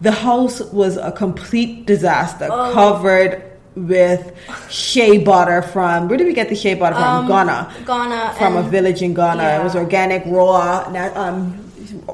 the 0.00 0.10
house 0.10 0.60
was 0.72 0.96
a 0.96 1.12
complete 1.12 1.86
disaster 1.86 2.48
oh. 2.50 2.72
covered 2.72 3.40
with 3.76 4.36
shea 4.68 5.18
butter 5.18 5.62
from 5.62 6.08
where 6.08 6.18
did 6.18 6.26
we 6.26 6.32
get 6.32 6.48
the 6.48 6.56
shea 6.56 6.74
butter 6.74 6.96
from? 6.96 7.04
Um, 7.04 7.28
Ghana. 7.28 7.74
Ghana. 7.84 8.34
From 8.38 8.56
a 8.56 8.62
village 8.62 9.02
in 9.02 9.12
Ghana. 9.12 9.42
Yeah. 9.42 9.60
It 9.60 9.64
was 9.64 9.76
organic, 9.76 10.24
raw, 10.24 10.86
um, 11.14 11.65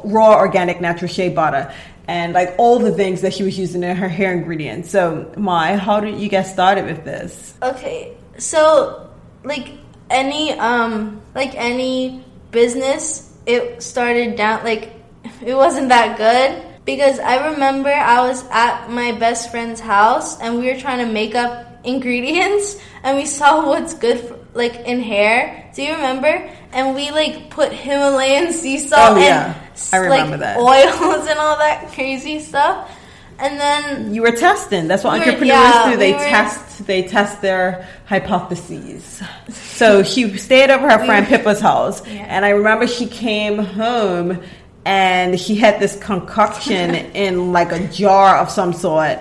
raw 0.04 0.36
organic 0.36 0.80
natural 0.80 1.08
shea 1.08 1.28
butter 1.28 1.72
and 2.08 2.32
like 2.32 2.54
all 2.58 2.78
the 2.78 2.92
things 2.92 3.20
that 3.20 3.32
she 3.32 3.42
was 3.42 3.58
using 3.58 3.82
in 3.82 3.96
her 3.96 4.08
hair 4.08 4.32
ingredients. 4.32 4.90
So, 4.90 5.32
Mai, 5.36 5.76
how 5.76 6.00
did 6.00 6.18
you 6.18 6.28
get 6.28 6.42
started 6.42 6.84
with 6.84 7.04
this? 7.04 7.54
Okay, 7.62 8.16
so 8.38 9.10
like 9.44 9.72
any 10.10 10.52
um 10.52 11.22
like 11.34 11.54
any 11.54 12.24
business, 12.50 13.32
it 13.46 13.82
started 13.82 14.36
down 14.36 14.64
like 14.64 14.92
it 15.44 15.54
wasn't 15.54 15.88
that 15.88 16.18
good 16.18 16.62
because 16.84 17.18
I 17.18 17.50
remember 17.50 17.90
I 17.90 18.26
was 18.26 18.44
at 18.50 18.90
my 18.90 19.12
best 19.12 19.50
friend's 19.50 19.80
house 19.80 20.40
and 20.40 20.58
we 20.58 20.66
were 20.72 20.78
trying 20.78 21.06
to 21.06 21.12
make 21.12 21.34
up 21.34 21.66
ingredients 21.84 22.76
and 23.02 23.16
we 23.16 23.26
saw 23.26 23.66
what's 23.68 23.94
good 23.94 24.20
for, 24.20 24.38
like 24.54 24.74
in 24.86 25.00
hair. 25.00 25.70
Do 25.74 25.82
you 25.82 25.94
remember? 25.94 26.50
And 26.72 26.94
we 26.94 27.10
like 27.10 27.50
put 27.50 27.72
Himalayan 27.72 28.52
sea 28.52 28.78
salt 28.78 29.16
oh, 29.16 29.20
yeah. 29.20 29.54
I 29.92 29.98
remember 29.98 30.36
like 30.36 30.40
that. 30.40 30.58
oils 30.58 31.28
and 31.28 31.38
all 31.38 31.56
that 31.58 31.92
crazy 31.92 32.40
stuff. 32.40 32.90
And 33.38 33.58
then 33.58 34.14
you 34.14 34.22
were 34.22 34.32
testing. 34.32 34.86
That's 34.86 35.02
what 35.02 35.14
we 35.14 35.20
entrepreneurs 35.20 35.40
were, 35.40 35.46
yeah, 35.46 35.90
do. 35.90 35.96
They 35.96 36.12
we 36.12 36.18
test. 36.18 36.80
Were, 36.80 36.86
they 36.86 37.02
test 37.02 37.42
their 37.42 37.88
hypotheses. 38.06 39.22
so 39.48 40.02
she 40.02 40.36
stayed 40.36 40.70
over 40.70 40.88
her 40.88 41.04
friend 41.04 41.26
Pippa's 41.26 41.60
house, 41.60 42.06
yeah. 42.06 42.26
and 42.28 42.44
I 42.44 42.50
remember 42.50 42.86
she 42.86 43.06
came 43.06 43.58
home 43.58 44.42
and 44.84 45.40
she 45.40 45.56
had 45.56 45.80
this 45.80 45.96
concoction 45.98 46.94
in 47.14 47.52
like 47.52 47.72
a 47.72 47.88
jar 47.88 48.36
of 48.36 48.50
some 48.50 48.72
sort 48.72 49.18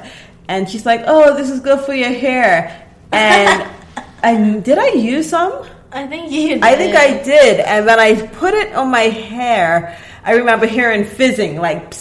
and 0.52 0.70
she's 0.70 0.86
like, 0.86 1.04
"Oh, 1.08 1.36
this 1.36 1.50
is 1.50 1.62
good 1.62 1.80
for 1.82 1.94
your 1.94 2.12
hair." 2.12 2.86
And 3.12 3.70
and 4.24 4.64
did 4.64 4.78
I 4.78 4.90
use 4.90 5.30
some? 5.30 5.66
I 5.92 6.08
think 6.08 6.32
you. 6.32 6.50
Did. 6.50 6.64
I 6.64 6.76
think 6.76 6.96
I 6.96 7.24
did, 7.24 7.60
and 7.62 7.88
then 7.88 8.00
I 8.00 8.28
put 8.28 8.54
it 8.54 8.74
on 8.74 8.92
my 8.92 9.08
hair. 9.08 9.98
I 10.24 10.34
remember 10.34 10.66
hearing 10.66 11.06
fizzing, 11.06 11.58
like. 11.58 11.94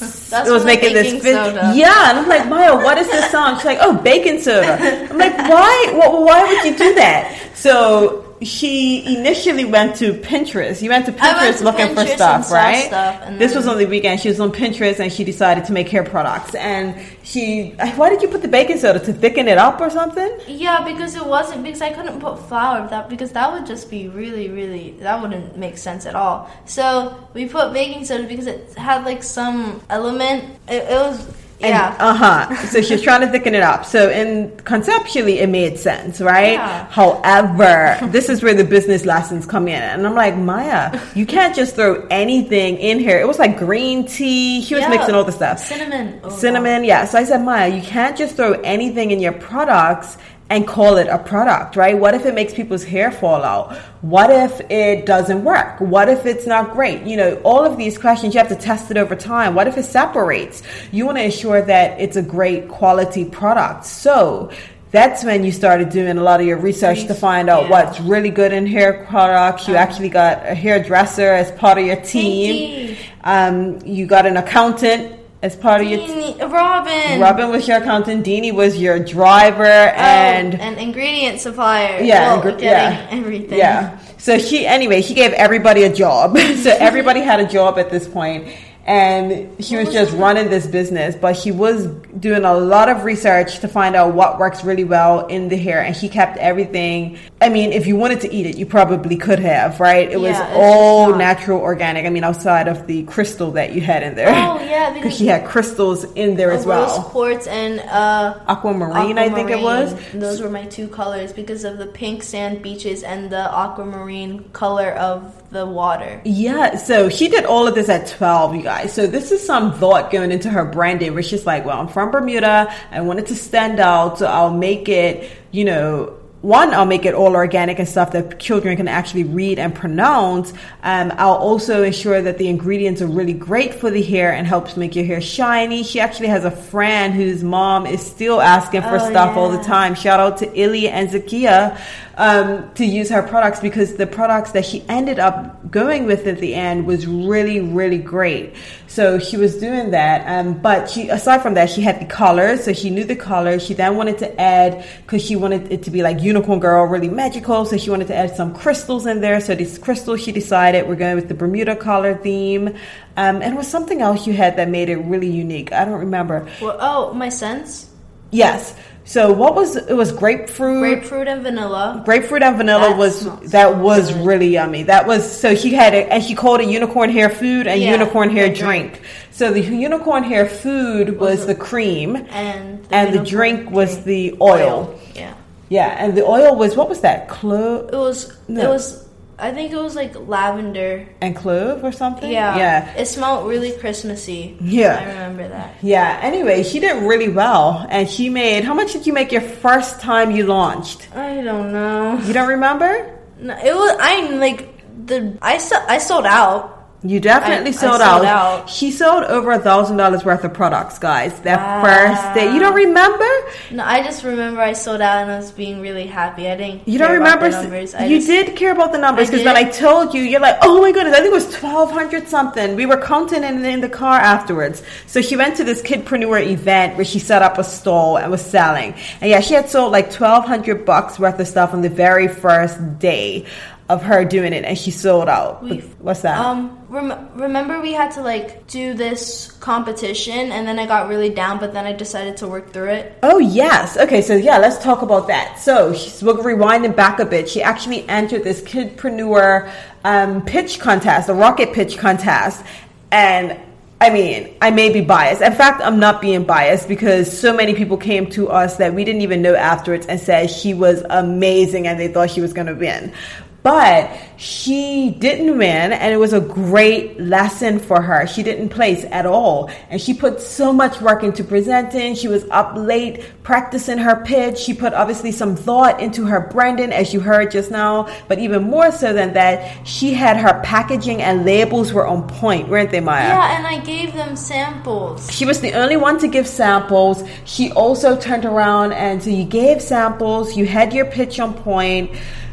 That's 0.00 0.48
it 0.48 0.52
was 0.52 0.64
making 0.64 0.94
this 0.94 1.12
fizz. 1.22 1.34
soda. 1.34 1.72
Yeah, 1.74 2.08
and 2.08 2.20
I'm 2.20 2.26
like, 2.28 2.48
Maya, 2.48 2.74
what 2.74 2.96
is 2.96 3.06
this 3.08 3.30
song? 3.30 3.56
She's 3.56 3.66
like, 3.66 3.80
oh, 3.82 3.92
baking 3.98 4.40
soda. 4.40 4.78
I'm 5.10 5.18
like, 5.18 5.36
why? 5.36 5.92
Why 5.92 6.42
would 6.42 6.64
you 6.64 6.78
do 6.78 6.94
that? 6.94 7.38
So 7.54 8.29
she 8.42 9.16
initially 9.16 9.64
went 9.64 9.96
to 9.96 10.14
Pinterest. 10.14 10.80
You 10.80 10.88
went 10.88 11.06
to 11.06 11.12
I 11.12 11.32
went 11.32 11.38
Pinterest 11.38 11.58
to 11.58 11.64
looking 11.64 11.88
for 11.88 11.94
Pinterest 11.94 12.06
and 12.06 12.08
stuff, 12.44 12.50
right? 12.50 12.86
stuff, 12.86 13.38
this 13.38 13.54
was 13.54 13.66
on 13.66 13.78
the 13.78 13.86
weekend. 13.86 14.20
She 14.20 14.28
was 14.28 14.40
on 14.40 14.50
Pinterest 14.50 14.98
and 14.98 15.12
she 15.12 15.24
decided 15.24 15.64
to 15.66 15.72
make 15.72 15.88
hair 15.88 16.04
products. 16.04 16.54
And 16.54 16.94
she, 17.22 17.70
why 17.96 18.08
did 18.08 18.22
you 18.22 18.28
put 18.28 18.42
the 18.42 18.48
baking 18.48 18.78
soda 18.78 18.98
to 19.00 19.12
thicken 19.12 19.46
it 19.46 19.58
up 19.58 19.80
or 19.80 19.90
something? 19.90 20.38
Yeah, 20.48 20.84
because 20.84 21.14
it 21.16 21.26
wasn't 21.26 21.62
because 21.62 21.82
I 21.82 21.92
couldn't 21.92 22.20
put 22.20 22.38
flour 22.48 22.88
that 22.88 23.08
because 23.08 23.32
that 23.32 23.52
would 23.52 23.66
just 23.66 23.90
be 23.90 24.08
really, 24.08 24.48
really 24.48 24.92
that 25.00 25.20
wouldn't 25.20 25.56
make 25.56 25.76
sense 25.76 26.06
at 26.06 26.14
all. 26.14 26.50
So 26.64 27.28
we 27.34 27.46
put 27.46 27.72
baking 27.72 28.06
soda 28.06 28.26
because 28.26 28.46
it 28.46 28.74
had 28.74 29.04
like 29.04 29.22
some 29.22 29.82
element. 29.90 30.44
It, 30.66 30.84
it 30.84 30.98
was 30.98 31.26
yeah. 31.60 31.94
Uh 31.98 32.14
huh. 32.14 32.66
So 32.68 32.80
she's 32.82 33.02
trying 33.02 33.20
to 33.20 33.28
thicken 33.28 33.54
it 33.54 33.62
up. 33.62 33.84
So, 33.84 34.10
in 34.10 34.56
conceptually, 34.64 35.40
it 35.40 35.48
made 35.48 35.78
sense, 35.78 36.20
right? 36.20 36.54
Yeah. 36.54 36.86
However, 36.88 37.98
this 38.10 38.28
is 38.28 38.42
where 38.42 38.54
the 38.54 38.64
business 38.64 39.04
lessons 39.04 39.46
come 39.46 39.68
in, 39.68 39.82
and 39.82 40.06
I'm 40.06 40.14
like, 40.14 40.36
Maya, 40.36 40.98
you 41.14 41.26
can't 41.26 41.54
just 41.54 41.74
throw 41.74 42.06
anything 42.10 42.76
in 42.78 42.98
here. 42.98 43.18
It 43.20 43.28
was 43.28 43.38
like 43.38 43.58
green 43.58 44.06
tea. 44.06 44.62
She 44.62 44.74
was 44.74 44.82
Yeah. 44.82 44.88
mixing 44.90 45.14
all 45.14 45.24
the 45.24 45.32
stuff. 45.32 45.58
Cinnamon. 45.58 46.20
Oh, 46.24 46.30
Cinnamon, 46.30 46.84
yeah. 46.84 47.04
So 47.04 47.18
I 47.18 47.24
said, 47.24 47.42
Maya, 47.44 47.68
you 47.68 47.82
can't 47.82 48.16
just 48.16 48.36
throw 48.36 48.52
anything 48.62 49.10
in 49.10 49.20
your 49.20 49.32
products 49.32 50.16
and 50.50 50.66
call 50.66 50.96
it 50.96 51.06
a 51.06 51.16
product, 51.18 51.76
right? 51.76 51.96
What 51.96 52.12
if 52.14 52.26
it 52.26 52.34
makes 52.34 52.52
people's 52.52 52.82
hair 52.82 53.12
fall 53.12 53.44
out? 53.44 53.76
What 54.02 54.30
if 54.30 54.60
it 54.68 55.06
doesn't 55.06 55.44
work? 55.44 55.80
What 55.80 56.08
if 56.08 56.26
it's 56.26 56.44
not 56.46 56.72
great? 56.72 57.02
You 57.06 57.16
know, 57.16 57.34
all 57.44 57.64
of 57.64 57.76
these 57.78 57.96
questions, 57.96 58.34
you 58.34 58.38
have 58.40 58.48
to 58.48 58.56
test 58.56 58.90
it 58.90 58.96
over 58.96 59.14
time. 59.14 59.54
What 59.54 59.68
if 59.68 59.78
it 59.78 59.84
separates? 59.84 60.62
You 60.90 61.06
want 61.06 61.18
to 61.18 61.24
ensure 61.24 61.62
that 61.62 62.00
it's 62.00 62.16
a 62.16 62.22
great 62.22 62.68
quality 62.68 63.24
product. 63.24 63.86
So, 63.86 64.50
that's 64.90 65.22
when 65.22 65.44
you 65.44 65.52
started 65.52 65.88
doing 65.90 66.18
a 66.18 66.20
lot 66.20 66.40
of 66.40 66.46
your 66.48 66.56
research 66.58 67.06
to 67.06 67.14
find 67.14 67.48
out 67.48 67.64
Yeah. 67.64 67.70
what's 67.70 68.00
really 68.00 68.30
good 68.30 68.52
in 68.52 68.66
hair 68.66 69.06
products. 69.08 69.68
You 69.68 69.76
actually 69.76 70.08
got 70.08 70.44
a 70.44 70.52
hairdresser 70.52 71.28
as 71.30 71.52
part 71.52 71.78
of 71.78 71.86
your 71.86 71.94
team. 71.94 72.88
you. 72.88 72.96
Um, 73.22 73.78
you 73.84 74.06
got 74.06 74.26
an 74.26 74.36
accountant 74.36 75.19
as 75.42 75.56
part 75.56 75.80
of 75.80 75.86
your. 75.88 75.98
Deanie- 76.00 76.52
Robin. 76.52 77.20
Robin 77.20 77.50
was 77.50 77.66
your 77.66 77.78
accountant. 77.78 78.24
Deanie 78.26 78.52
was 78.52 78.76
your 78.76 78.98
driver, 78.98 79.64
Oh, 79.64 80.00
and 80.00 80.54
an 80.60 80.78
ingredient 80.78 81.40
supplier. 81.40 82.02
yeah, 82.02 82.34
well, 82.34 82.42
ingre- 82.42 82.58
getting 82.58 82.98
yeah, 82.98 83.06
everything. 83.10 83.58
Yeah. 83.58 83.98
So 84.18 84.38
she 84.38 84.66
anyway, 84.66 85.02
she 85.02 85.14
gave 85.14 85.32
everybody 85.32 85.84
a 85.84 85.92
job. 85.94 86.36
so 86.56 86.70
everybody 86.78 87.20
had 87.20 87.40
a 87.40 87.46
job 87.48 87.78
at 87.78 87.90
this 87.90 88.06
point, 88.06 88.48
and 88.84 89.48
she 89.64 89.76
was 89.76 89.86
was 89.86 89.94
just 89.94 90.12
running 90.12 90.50
this 90.50 90.66
business. 90.66 91.14
But 91.16 91.36
she 91.36 91.52
was 91.52 91.86
doing 92.18 92.44
a 92.44 92.54
lot 92.54 92.88
of 92.90 93.04
research 93.04 93.60
to 93.60 93.68
find 93.68 93.96
out 93.96 94.14
what 94.14 94.38
works 94.38 94.62
really 94.62 94.84
well 94.84 95.26
in 95.26 95.48
the 95.48 95.56
hair, 95.56 95.82
and 95.82 95.96
she 95.96 96.08
kept 96.10 96.36
everything. 96.36 97.18
I 97.42 97.48
mean, 97.48 97.72
if 97.72 97.86
you 97.86 97.96
wanted 97.96 98.20
to 98.20 98.32
eat 98.32 98.44
it, 98.44 98.58
you 98.58 98.66
probably 98.66 99.16
could 99.16 99.38
have, 99.38 99.80
right? 99.80 100.10
It 100.10 100.20
was 100.20 100.32
Yeah, 100.32 100.46
it's 100.48 100.56
all 100.56 101.16
natural, 101.16 101.58
organic. 101.60 102.04
I 102.04 102.10
mean, 102.10 102.22
outside 102.22 102.68
of 102.68 102.86
the 102.86 103.02
crystal 103.04 103.52
that 103.52 103.72
you 103.72 103.80
had 103.80 104.02
in 104.02 104.14
there. 104.14 104.28
Oh 104.28 104.60
yeah, 104.62 104.92
Because 104.92 105.16
she 105.16 105.26
had 105.26 105.46
crystals 105.46 106.04
in 106.12 106.36
there 106.36 106.50
as 106.50 106.66
a 106.66 106.68
rose 106.68 106.88
well. 106.88 107.02
quartz 107.04 107.46
and 107.46 107.80
uh, 107.80 108.38
Aquamarine, 108.46 109.16
I 109.18 109.30
think 109.30 109.50
it 109.50 109.60
was. 109.60 109.94
Those 110.12 110.42
were 110.42 110.50
my 110.50 110.66
two 110.66 110.86
colors 110.88 111.32
because 111.32 111.64
of 111.64 111.78
the 111.78 111.86
pink 111.86 112.22
sand 112.22 112.62
beaches 112.62 113.02
and 113.02 113.30
the 113.30 113.50
aquamarine 113.50 114.44
color 114.50 114.90
of 114.92 115.34
the 115.50 115.64
water. 115.66 116.20
Yeah, 116.26 116.76
so 116.76 117.08
she 117.08 117.28
did 117.28 117.46
all 117.46 117.66
of 117.66 117.74
this 117.74 117.88
at 117.88 118.06
12, 118.06 118.56
you 118.56 118.62
guys. 118.62 118.92
So 118.92 119.06
this 119.06 119.32
is 119.32 119.44
some 119.44 119.72
thought 119.78 120.10
going 120.10 120.30
into 120.30 120.50
her 120.50 120.64
branding 120.66 121.14
where 121.14 121.22
she's 121.22 121.46
like, 121.46 121.64
well, 121.64 121.80
I'm 121.80 121.88
from 121.88 122.10
Bermuda. 122.10 122.72
I 122.90 123.00
want 123.00 123.18
it 123.18 123.26
to 123.28 123.34
stand 123.34 123.80
out. 123.80 124.18
So 124.18 124.26
I'll 124.26 124.54
make 124.54 124.88
it, 124.90 125.30
you 125.52 125.64
know, 125.64 126.19
one, 126.42 126.72
I'll 126.72 126.86
make 126.86 127.04
it 127.04 127.14
all 127.14 127.34
organic 127.34 127.78
and 127.78 127.86
stuff 127.86 128.12
that 128.12 128.40
children 128.40 128.76
can 128.76 128.88
actually 128.88 129.24
read 129.24 129.58
and 129.58 129.74
pronounce. 129.74 130.54
Um, 130.82 131.12
I'll 131.16 131.34
also 131.34 131.82
ensure 131.82 132.22
that 132.22 132.38
the 132.38 132.48
ingredients 132.48 133.02
are 133.02 133.06
really 133.06 133.34
great 133.34 133.74
for 133.74 133.90
the 133.90 134.02
hair 134.02 134.32
and 134.32 134.46
helps 134.46 134.76
make 134.76 134.96
your 134.96 135.04
hair 135.04 135.20
shiny. 135.20 135.82
She 135.82 136.00
actually 136.00 136.28
has 136.28 136.46
a 136.46 136.50
friend 136.50 137.12
whose 137.12 137.44
mom 137.44 137.86
is 137.86 138.00
still 138.00 138.40
asking 138.40 138.82
for 138.82 138.96
Oh, 138.96 139.10
stuff 139.10 139.36
all 139.36 139.50
the 139.50 139.62
time. 139.62 139.94
Shout 139.94 140.18
out 140.18 140.38
to 140.38 140.58
Illy 140.58 140.88
and 140.88 141.10
Zakia 141.10 141.78
um, 142.16 142.72
to 142.74 142.84
use 142.84 143.08
her 143.10 143.22
products 143.22 143.60
because 143.60 143.94
the 143.94 144.06
products 144.06 144.52
that 144.52 144.66
she 144.66 144.84
ended 144.88 145.18
up 145.18 145.70
going 145.70 146.06
with 146.06 146.26
at 146.26 146.38
the 146.38 146.54
end 146.54 146.86
was 146.86 147.06
really, 147.06 147.60
really 147.60 147.98
great. 147.98 148.54
So 148.86 149.18
she 149.18 149.36
was 149.36 149.56
doing 149.56 149.92
that. 149.92 150.26
Um, 150.26 150.54
but 150.60 150.90
she, 150.90 151.08
aside 151.08 151.42
from 151.42 151.54
that, 151.54 151.70
she 151.70 151.80
had 151.80 152.00
the 152.00 152.06
colors. 152.06 152.64
So 152.64 152.72
she 152.72 152.90
knew 152.90 153.04
the 153.04 153.16
colors. 153.16 153.64
She 153.64 153.74
then 153.74 153.96
wanted 153.96 154.18
to 154.18 154.40
add, 154.40 154.84
because 155.02 155.24
she 155.24 155.36
wanted 155.36 155.70
it 155.72 155.84
to 155.84 155.90
be 155.90 156.02
like 156.02 156.20
Unicorn 156.20 156.60
Girl, 156.60 156.84
really 156.84 157.08
magical. 157.08 157.64
So 157.64 157.76
she 157.76 157.90
wanted 157.90 158.08
to 158.08 158.16
add 158.16 158.36
some 158.36 158.54
crystals 158.54 159.06
in 159.06 159.20
there. 159.20 159.40
So 159.40 159.54
these 159.54 159.78
crystals, 159.78 160.22
she 160.22 160.32
decided 160.32 160.88
we're 160.88 160.96
going 160.96 161.16
with 161.16 161.28
the 161.28 161.34
Bermuda 161.34 161.76
collar 161.76 162.16
theme. 162.16 162.74
Um, 163.16 163.42
and 163.42 163.56
was 163.56 163.68
something 163.68 164.00
else 164.00 164.26
you 164.26 164.32
had 164.32 164.56
that 164.56 164.68
made 164.68 164.88
it 164.88 164.96
really 164.96 165.30
unique. 165.30 165.72
I 165.72 165.84
don't 165.84 166.00
remember. 166.00 166.48
Well, 166.60 166.76
oh, 166.80 167.12
my 167.14 167.28
scents. 167.28 167.90
Yes. 168.30 168.76
So 169.10 169.32
what 169.32 169.56
was 169.56 169.74
it 169.74 169.92
was 169.96 170.12
grapefruit 170.12 170.78
Grapefruit 171.00 171.26
and 171.26 171.42
vanilla. 171.42 172.00
grapefruit 172.04 172.44
and 172.44 172.56
vanilla 172.56 172.90
That 172.90 172.96
was 172.96 173.14
that 173.50 173.78
was 173.78 174.12
good. 174.12 174.24
really 174.24 174.46
yummy. 174.50 174.84
That 174.84 175.04
was 175.04 175.20
so 175.42 175.52
he 175.56 175.74
had 175.74 175.94
it 175.94 176.06
and 176.12 176.22
he 176.22 176.36
called 176.36 176.60
it 176.60 176.68
unicorn 176.68 177.10
hair 177.10 177.28
food 177.28 177.66
and 177.66 177.80
Yeah, 177.82 177.90
unicorn 177.90 178.30
hair 178.30 178.46
drink. 178.54 178.92
drink. 178.92 179.02
So 179.32 179.50
the 179.52 179.62
unicorn 179.62 180.22
hair 180.22 180.46
food 180.46 181.18
was, 181.18 181.38
Was 181.38 181.46
the 181.48 181.56
cream 181.56 182.14
And 182.30 182.84
the, 182.84 182.94
and 182.94 183.12
the 183.18 183.24
drink 183.24 183.70
was 183.72 183.90
drink. 183.94 184.04
the 184.04 184.36
oil. 184.40 184.94
Yeah. 185.16 185.34
Yeah, 185.68 185.88
and 185.98 186.16
the 186.16 186.24
oil 186.24 186.54
was 186.54 186.76
what 186.76 186.88
was 186.88 187.00
that? 187.00 187.28
Clo- 187.28 187.88
It 187.92 187.96
was. 187.96 188.32
No. 188.46 188.60
It 188.62 188.68
was. 188.68 189.08
I 189.40 189.52
think 189.52 189.72
it 189.72 189.76
was 189.76 189.94
like 189.96 190.14
lavender. 190.28 191.08
and 191.20 191.34
clove 191.34 191.82
or 191.84 191.92
something? 191.92 192.30
Yeah. 192.30 192.56
Yeah. 192.56 192.94
It 192.96 193.06
smelled 193.06 193.48
really 193.48 193.72
Christmassy. 193.72 194.56
Yeah. 194.60 194.98
I 195.00 195.04
remember 195.08 195.48
that. 195.48 195.74
Yeah. 195.82 196.18
Anyway, 196.22 196.62
she 196.62 196.78
did 196.80 197.02
really 197.02 197.28
well 197.28 197.86
and 197.90 198.08
she 198.08 198.28
made 198.30 198.64
how 198.64 198.74
much 198.74 198.92
did 198.92 199.06
you 199.06 199.12
make 199.12 199.32
your 199.32 199.40
first 199.42 200.00
time 200.00 200.30
you 200.30 200.46
launched? 200.46 201.08
I 201.16 201.40
don't 201.40 201.72
know. 201.72 202.18
You 202.26 202.32
don't 202.32 202.48
remember? 202.48 203.18
No, 203.38 203.56
it 203.56 203.74
was. 203.74 203.96
I'm 204.00 204.38
like 204.38 205.06
the. 205.06 205.38
I 205.40 205.54
I 205.88 205.98
sold 205.98 206.26
out. 206.26 206.79
You 207.02 207.18
definitely 207.18 207.70
I- 207.70 207.74
I 207.74 207.76
sold, 207.76 207.92
sold 207.92 208.02
out. 208.02 208.24
out. 208.26 208.68
She 208.68 208.90
sold 208.90 209.24
over 209.24 209.52
a 209.52 209.58
thousand 209.58 209.96
dollars 209.96 210.22
worth 210.22 210.44
of 210.44 210.52
products, 210.52 210.98
guys. 210.98 211.32
That 211.40 211.58
Wow. 211.58 211.82
first 211.82 212.34
day. 212.34 212.52
You 212.52 212.60
don't 212.60 212.74
remember? 212.74 213.24
No, 213.70 213.84
I 213.86 214.02
just 214.02 214.22
remember 214.22 214.60
I 214.60 214.74
sold 214.74 215.00
out 215.00 215.22
and 215.22 215.30
I 215.30 215.36
was 215.38 215.50
being 215.50 215.80
really 215.80 216.06
happy. 216.06 216.46
I 216.46 216.56
didn't. 216.56 216.86
You 216.86 216.98
don't 216.98 217.08
care 217.08 217.16
about 217.20 217.40
remember? 217.40 217.56
the 217.56 217.62
numbers. 217.62 217.94
You 217.98 218.16
just- 218.18 218.26
did 218.28 218.54
care 218.54 218.72
about 218.72 218.92
the 218.92 218.98
numbers 218.98 219.30
because 219.30 219.44
then 219.44 219.56
I 219.56 219.64
told 219.64 220.12
you, 220.12 220.20
you're 220.20 220.40
like, 220.40 220.58
oh 220.60 220.82
my 220.82 220.92
goodness, 220.92 221.14
I 221.16 221.20
think 221.20 221.32
it 221.32 221.34
was 221.34 221.54
twelve 221.54 221.90
hundred 221.90 222.28
something. 222.28 222.76
We 222.76 222.84
were 222.84 222.98
counting 223.00 223.44
in, 223.44 223.64
in 223.64 223.80
the 223.80 223.88
car 223.88 224.18
afterwards. 224.20 224.82
So 225.06 225.22
she 225.22 225.36
went 225.36 225.56
to 225.56 225.64
this 225.64 225.80
kidpreneur 225.80 226.46
event 226.46 226.96
where 226.96 227.06
she 227.06 227.18
set 227.18 227.40
up 227.40 227.56
a 227.56 227.64
stall 227.64 228.18
and 228.18 228.30
was 228.30 228.44
selling. 228.44 228.92
And 229.22 229.30
yeah, 229.30 229.40
she 229.40 229.54
had 229.54 229.70
sold 229.70 229.90
like 229.90 230.10
twelve 230.10 230.44
hundred 230.44 230.84
bucks 230.84 231.18
worth 231.18 231.40
of 231.40 231.48
stuff 231.48 231.72
on 231.72 231.80
the 231.80 231.88
very 231.88 232.28
first 232.28 232.98
day 232.98 233.46
of 233.90 234.02
her 234.02 234.24
doing 234.24 234.52
it, 234.52 234.64
and 234.64 234.78
she 234.78 234.90
sold 234.90 235.28
out. 235.28 235.62
We- 235.62 235.80
What's 235.98 236.22
that? 236.22 236.38
Um, 236.38 236.78
rem- 236.88 237.28
remember 237.34 237.80
we 237.80 237.92
had 237.92 238.12
to 238.12 238.22
like 238.22 238.66
do 238.68 238.94
this 238.94 239.50
competition, 239.60 240.52
and 240.52 240.66
then 240.66 240.78
I 240.78 240.86
got 240.86 241.08
really 241.08 241.28
down, 241.28 241.58
but 241.58 241.72
then 241.74 241.84
I 241.84 241.92
decided 241.92 242.36
to 242.38 242.48
work 242.48 242.72
through 242.72 242.90
it. 242.90 243.18
Oh 243.22 243.38
yes. 243.38 243.96
Okay, 243.98 244.22
so 244.22 244.34
yeah, 244.34 244.58
let's 244.58 244.78
talk 244.82 245.02
about 245.02 245.26
that. 245.26 245.58
So 245.58 245.92
she's 245.92 246.22
we're 246.22 246.34
rewinding 246.34 246.94
back 246.96 247.18
a 247.18 247.26
bit. 247.26 247.48
She 247.50 247.62
actually 247.62 248.08
entered 248.08 248.44
this 248.44 248.60
kidpreneur 248.62 249.70
um, 250.04 250.42
pitch 250.46 250.78
contest, 250.80 251.28
a 251.28 251.34
rocket 251.34 251.72
pitch 251.72 251.98
contest, 251.98 252.64
and 253.12 253.58
I 254.02 254.08
mean, 254.08 254.56
I 254.62 254.70
may 254.70 254.90
be 254.90 255.02
biased. 255.02 255.42
In 255.42 255.52
fact, 255.52 255.82
I'm 255.82 255.98
not 256.00 256.22
being 256.22 256.44
biased 256.44 256.88
because 256.88 257.28
so 257.38 257.52
many 257.54 257.74
people 257.74 257.98
came 257.98 258.30
to 258.30 258.48
us 258.48 258.78
that 258.78 258.94
we 258.94 259.04
didn't 259.04 259.20
even 259.20 259.42
know 259.42 259.54
afterwards 259.54 260.06
and 260.06 260.18
said 260.18 260.48
she 260.48 260.72
was 260.72 261.02
amazing 261.10 261.86
and 261.86 262.00
they 262.00 262.08
thought 262.08 262.30
she 262.30 262.40
was 262.40 262.54
going 262.54 262.68
to 262.68 262.72
win. 262.74 263.12
But 263.62 264.10
she 264.38 265.10
didn't 265.18 265.58
win, 265.58 265.92
and 265.92 266.14
it 266.14 266.16
was 266.16 266.32
a 266.32 266.40
great 266.40 267.20
lesson 267.20 267.78
for 267.78 268.00
her. 268.00 268.26
She 268.26 268.42
didn't 268.42 268.70
place 268.70 269.04
at 269.10 269.26
all, 269.26 269.70
and 269.90 270.00
she 270.00 270.14
put 270.14 270.40
so 270.40 270.72
much 270.72 271.00
work 271.02 271.22
into 271.22 271.44
presenting. 271.44 272.14
She 272.14 272.26
was 272.26 272.44
up 272.50 272.74
late 272.74 273.22
practicing 273.42 273.98
her 273.98 274.24
pitch. 274.24 274.58
She 274.58 274.72
put 274.72 274.94
obviously 274.94 275.30
some 275.30 275.56
thought 275.56 276.00
into 276.00 276.24
her 276.24 276.40
branding, 276.40 276.90
as 276.90 277.12
you 277.12 277.20
heard 277.20 277.50
just 277.50 277.70
now. 277.70 278.08
But 278.28 278.38
even 278.38 278.62
more 278.62 278.90
so 278.92 279.12
than 279.12 279.34
that, 279.34 279.86
she 279.86 280.14
had 280.14 280.38
her 280.38 280.60
packaging 280.62 281.20
and 281.20 281.44
labels 281.44 281.92
were 281.92 282.06
on 282.06 282.26
point, 282.28 282.68
weren't 282.68 282.90
they, 282.90 283.00
Maya? 283.00 283.28
Yeah, 283.28 283.58
and 283.58 283.66
I 283.66 283.80
gave 283.84 284.14
them 284.14 284.36
samples. 284.36 285.30
She 285.30 285.44
was 285.44 285.60
the 285.60 285.74
only 285.74 285.96
one 285.98 286.18
to 286.20 286.28
give 286.28 286.46
samples. 286.46 287.22
She 287.44 287.70
also 287.72 288.18
turned 288.18 288.46
around 288.46 288.92
and 288.92 289.22
so 289.22 289.28
you 289.28 289.44
gave 289.44 289.82
samples. 289.82 290.56
You 290.56 290.66
had 290.66 290.94
your 290.94 291.04
pitch 291.04 291.38
on 291.38 291.54
point 291.54 292.12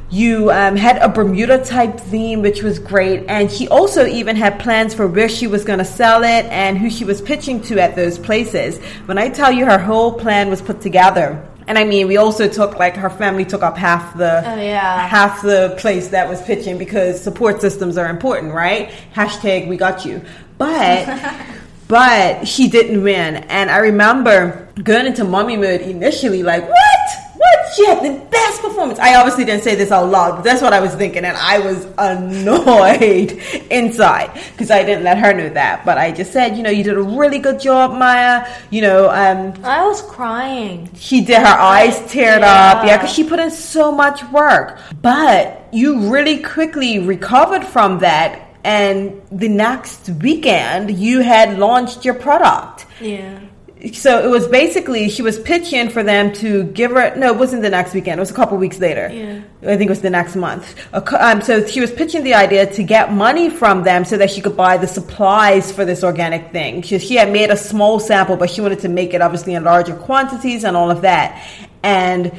you 0.10 0.52
um, 0.52 0.76
had 0.76 0.98
a 0.98 1.10
Bermuda 1.10 1.64
type 1.64 2.00
theme, 2.00 2.42
which 2.42 2.64
was 2.64 2.80
great. 2.80 3.26
And 3.28 3.52
she 3.52 3.68
also 3.68 4.06
even 4.06 4.36
had 4.36 4.60
plans 4.60 4.94
for 4.94 5.06
where 5.06 5.28
she 5.28 5.48
was 5.48 5.66
going 5.66 5.80
to 5.80 5.86
sell 5.86 6.24
it 6.24 6.46
and 6.46 6.78
who 6.78 6.90
she 6.90 7.04
was 7.04 7.22
pitching 7.22 7.62
to 7.64 7.80
at 7.82 7.96
those 7.96 8.18
places. 8.18 8.78
When 9.06 9.18
I 9.18 9.30
tell 9.30 9.52
you 9.52 9.66
her 9.66 9.78
whole 9.78 10.14
plan 10.14 10.50
was 10.50 10.62
put 10.62 10.80
together, 10.80 11.46
and 11.68 11.78
I 11.78 11.84
mean, 11.84 12.08
we 12.08 12.16
also 12.16 12.48
took 12.48 12.80
like 12.80 12.96
her 12.96 13.10
family 13.10 13.44
took 13.44 13.62
up 13.62 13.78
half 13.78 14.18
the 14.18 14.42
oh, 14.50 14.56
yeah. 14.56 15.06
half 15.06 15.42
the 15.42 15.76
place 15.78 16.08
that 16.10 16.30
was 16.30 16.42
pitching 16.44 16.78
because 16.78 17.22
support 17.22 17.60
systems 17.60 17.98
are 17.98 18.10
important, 18.10 18.54
right? 18.54 18.90
Hashtag 19.14 19.68
we 19.68 19.76
got 19.76 20.06
you. 20.06 20.24
But 20.58 21.46
but 21.90 22.48
she 22.48 22.70
didn't 22.70 23.04
win, 23.04 23.36
and 23.36 23.70
I 23.70 23.80
remember 23.80 24.70
going 24.82 25.08
into 25.08 25.26
mommy 25.26 25.58
mode 25.58 25.82
initially, 25.82 26.42
like 26.42 26.66
what? 26.66 27.27
She 27.78 27.86
had 27.86 28.04
the 28.04 28.26
best 28.32 28.64
performance. 28.64 28.98
I 28.98 29.14
obviously 29.18 29.46
didn't 29.46 29.62
say 29.62 29.76
this 29.76 29.92
out 29.92 30.10
loud, 30.10 30.38
but 30.38 30.44
that's 30.44 30.64
what 30.64 30.74
I 30.74 30.80
was 30.80 30.96
thinking, 30.96 31.24
and 31.24 31.38
I 31.38 31.60
was 31.60 31.86
annoyed 32.00 33.34
inside 33.70 34.34
because 34.54 34.72
I 34.72 34.84
didn't 34.84 35.04
let 35.04 35.20
her 35.20 35.32
know 35.32 35.50
that. 35.50 35.86
But 35.86 36.00
I 36.00 36.12
just 36.12 36.34
said, 36.34 36.58
you 36.58 36.64
know, 36.64 36.72
you 36.72 36.84
did 36.84 36.98
a 36.98 37.04
really 37.04 37.38
good 37.38 37.60
job, 37.60 37.92
Maya. 37.92 38.52
You 38.72 38.82
know, 38.82 39.10
um, 39.12 39.54
I 39.64 39.86
was 39.86 40.02
crying. 40.02 40.90
She 40.96 41.24
did 41.24 41.38
her 41.38 41.46
eyes 41.46 42.00
teared 42.12 42.40
yeah. 42.40 42.72
up, 42.72 42.84
yeah, 42.84 42.98
because 42.98 43.14
she 43.14 43.24
put 43.24 43.38
in 43.38 43.52
so 43.52 43.92
much 43.92 44.24
work. 44.32 44.80
But 45.00 45.70
you 45.72 46.12
really 46.12 46.42
quickly 46.42 46.98
recovered 46.98 47.64
from 47.64 48.00
that 48.00 48.42
and 48.64 49.22
the 49.32 49.48
next 49.48 50.10
weekend 50.10 50.98
you 50.98 51.22
had 51.22 51.60
launched 51.60 52.04
your 52.04 52.16
product. 52.16 52.88
Yeah 53.00 53.40
so 53.94 54.24
it 54.24 54.30
was 54.30 54.48
basically 54.48 55.10
she 55.10 55.22
was 55.22 55.40
pitching 55.40 55.90
for 55.90 56.02
them 56.02 56.34
to 56.34 56.64
give 56.66 56.92
her 56.92 57.16
no 57.16 57.34
it 57.34 57.38
wasn't 57.38 57.62
the 57.62 57.70
next 57.70 57.94
weekend. 57.94 58.20
It 58.20 58.22
was 58.22 58.32
a 58.32 58.34
couple 58.34 58.58
weeks 58.58 58.80
later. 58.80 59.10
Yeah. 59.12 59.42
I 59.62 59.78
think 59.78 59.84
it 59.84 59.90
was 59.90 60.02
the 60.02 60.10
next 60.10 60.36
month. 60.36 60.76
Um, 60.94 61.42
so 61.42 61.66
she 61.66 61.80
was 61.80 61.92
pitching 61.92 62.24
the 62.24 62.34
idea 62.34 62.72
to 62.74 62.84
get 62.84 63.14
money 63.14 63.50
from 63.50 63.84
them 63.84 64.04
so 64.06 64.18
that 64.18 64.32
she 64.32 64.42
could 64.42 64.58
buy 64.58 64.78
the 64.78 64.88
supplies 64.88 65.72
for 65.72 65.86
this 65.86 66.04
organic 66.04 66.52
thing. 66.52 66.82
She, 66.82 66.98
she 66.98 67.16
had 67.16 67.32
made 67.32 67.52
a 67.52 67.58
small 67.58 68.00
sample 68.00 68.36
but 68.36 68.50
she 68.50 68.62
wanted 68.62 68.80
to 68.80 68.90
make 68.90 69.14
it 69.14 69.22
obviously 69.22 69.54
in 69.54 69.64
larger 69.64 69.96
quantities 69.96 70.64
and 70.64 70.76
all 70.76 70.90
of 70.90 71.02
that. 71.02 71.44
And 71.84 72.32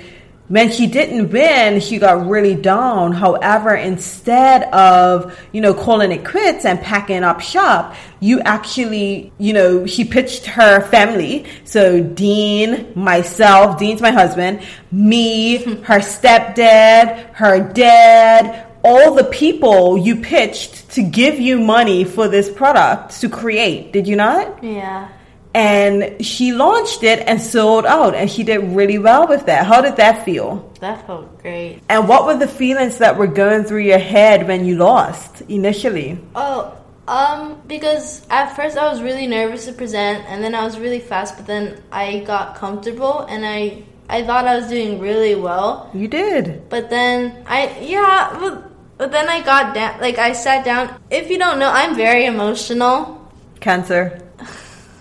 when 0.48 0.72
she 0.72 0.86
didn't 0.86 1.30
win, 1.30 1.80
she 1.80 1.98
got 1.98 2.26
really 2.26 2.54
down. 2.54 3.12
However, 3.12 3.74
instead 3.74 4.64
of, 4.72 5.38
you 5.52 5.60
know, 5.60 5.74
calling 5.74 6.10
it 6.10 6.24
quits 6.24 6.64
and 6.64 6.80
packing 6.80 7.22
up 7.22 7.40
shop, 7.40 7.94
you 8.20 8.40
actually, 8.40 9.32
you 9.38 9.52
know, 9.52 9.86
she 9.86 10.04
pitched 10.04 10.46
her 10.46 10.80
family. 10.80 11.46
So 11.64 12.02
Dean, 12.02 12.92
myself, 12.94 13.78
Dean's 13.78 14.00
my 14.00 14.10
husband, 14.10 14.62
me, 14.90 15.58
her 15.82 16.00
stepdad, 16.00 17.34
her 17.34 17.60
dad, 17.72 18.66
all 18.82 19.14
the 19.14 19.24
people 19.24 19.98
you 19.98 20.16
pitched 20.16 20.90
to 20.92 21.02
give 21.02 21.38
you 21.38 21.60
money 21.60 22.04
for 22.04 22.26
this 22.26 22.48
product 22.50 23.20
to 23.20 23.28
create. 23.28 23.92
Did 23.92 24.08
you 24.08 24.16
not? 24.16 24.64
Yeah 24.64 25.08
and 25.54 26.24
she 26.24 26.52
launched 26.52 27.02
it 27.02 27.20
and 27.26 27.40
sold 27.40 27.86
out 27.86 28.14
and 28.14 28.30
she 28.30 28.42
did 28.42 28.58
really 28.58 28.98
well 28.98 29.26
with 29.26 29.46
that. 29.46 29.66
How 29.66 29.80
did 29.80 29.96
that 29.96 30.24
feel? 30.24 30.72
That 30.80 31.06
felt 31.06 31.40
great. 31.42 31.80
And 31.88 32.08
what 32.08 32.26
were 32.26 32.36
the 32.36 32.48
feelings 32.48 32.98
that 32.98 33.16
were 33.16 33.26
going 33.26 33.64
through 33.64 33.82
your 33.82 33.98
head 33.98 34.46
when 34.46 34.64
you 34.64 34.76
lost 34.76 35.40
initially? 35.42 36.18
Oh 36.34 36.74
um 37.08 37.60
because 37.66 38.26
at 38.28 38.54
first 38.54 38.76
i 38.76 38.86
was 38.86 39.00
really 39.00 39.26
nervous 39.26 39.64
to 39.64 39.72
present 39.72 40.22
and 40.28 40.44
then 40.44 40.54
i 40.54 40.62
was 40.62 40.78
really 40.78 41.00
fast 41.00 41.36
but 41.36 41.46
then 41.46 41.82
i 41.90 42.18
got 42.20 42.54
comfortable 42.54 43.22
and 43.30 43.46
i 43.46 43.82
i 44.10 44.22
thought 44.22 44.46
i 44.46 44.54
was 44.56 44.68
doing 44.68 45.00
really 45.00 45.34
well. 45.34 45.90
You 45.94 46.06
did. 46.06 46.68
But 46.68 46.90
then 46.90 47.44
i 47.46 47.78
yeah 47.80 48.36
but, 48.38 48.70
but 48.98 49.10
then 49.10 49.28
i 49.28 49.40
got 49.40 49.74
down 49.74 50.00
like 50.00 50.18
i 50.18 50.32
sat 50.32 50.64
down. 50.64 51.00
If 51.10 51.30
you 51.30 51.38
don't 51.38 51.58
know 51.58 51.70
i'm 51.70 51.96
very 51.96 52.26
emotional. 52.26 53.16
Cancer 53.60 54.27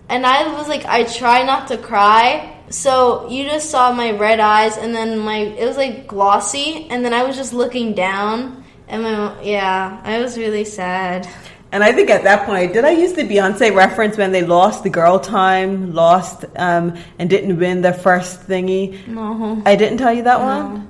and 0.09 0.25
I 0.25 0.53
was 0.53 0.67
like, 0.67 0.85
I 0.85 1.03
try 1.03 1.43
not 1.43 1.67
to 1.69 1.77
cry. 1.77 2.53
So 2.69 3.29
you 3.29 3.45
just 3.45 3.69
saw 3.69 3.93
my 3.93 4.11
red 4.11 4.39
eyes, 4.39 4.77
and 4.77 4.93
then 4.93 5.19
my 5.19 5.37
it 5.37 5.65
was 5.65 5.77
like 5.77 6.07
glossy, 6.07 6.87
and 6.89 7.03
then 7.03 7.13
I 7.13 7.23
was 7.23 7.37
just 7.37 7.53
looking 7.53 7.93
down, 7.93 8.65
and 8.87 9.03
my 9.03 9.41
yeah, 9.41 10.01
I 10.03 10.19
was 10.19 10.37
really 10.37 10.65
sad. 10.65 11.27
And 11.71 11.83
I 11.83 11.91
think 11.91 12.09
at 12.09 12.23
that 12.23 12.45
point, 12.45 12.73
did 12.73 12.85
I 12.85 12.91
use 12.91 13.13
the 13.13 13.23
Beyonce 13.23 13.75
reference 13.75 14.17
when 14.17 14.31
they 14.31 14.43
lost 14.43 14.83
the 14.83 14.89
girl 14.89 15.19
time, 15.19 15.93
lost, 15.93 16.45
um, 16.55 16.97
and 17.19 17.29
didn't 17.29 17.57
win 17.57 17.81
their 17.81 17.93
first 17.93 18.47
thingy? 18.47 19.05
No, 19.07 19.61
I 19.65 19.75
didn't 19.75 19.97
tell 19.97 20.13
you 20.13 20.23
that 20.23 20.39
no. 20.39 20.45
one. 20.45 20.86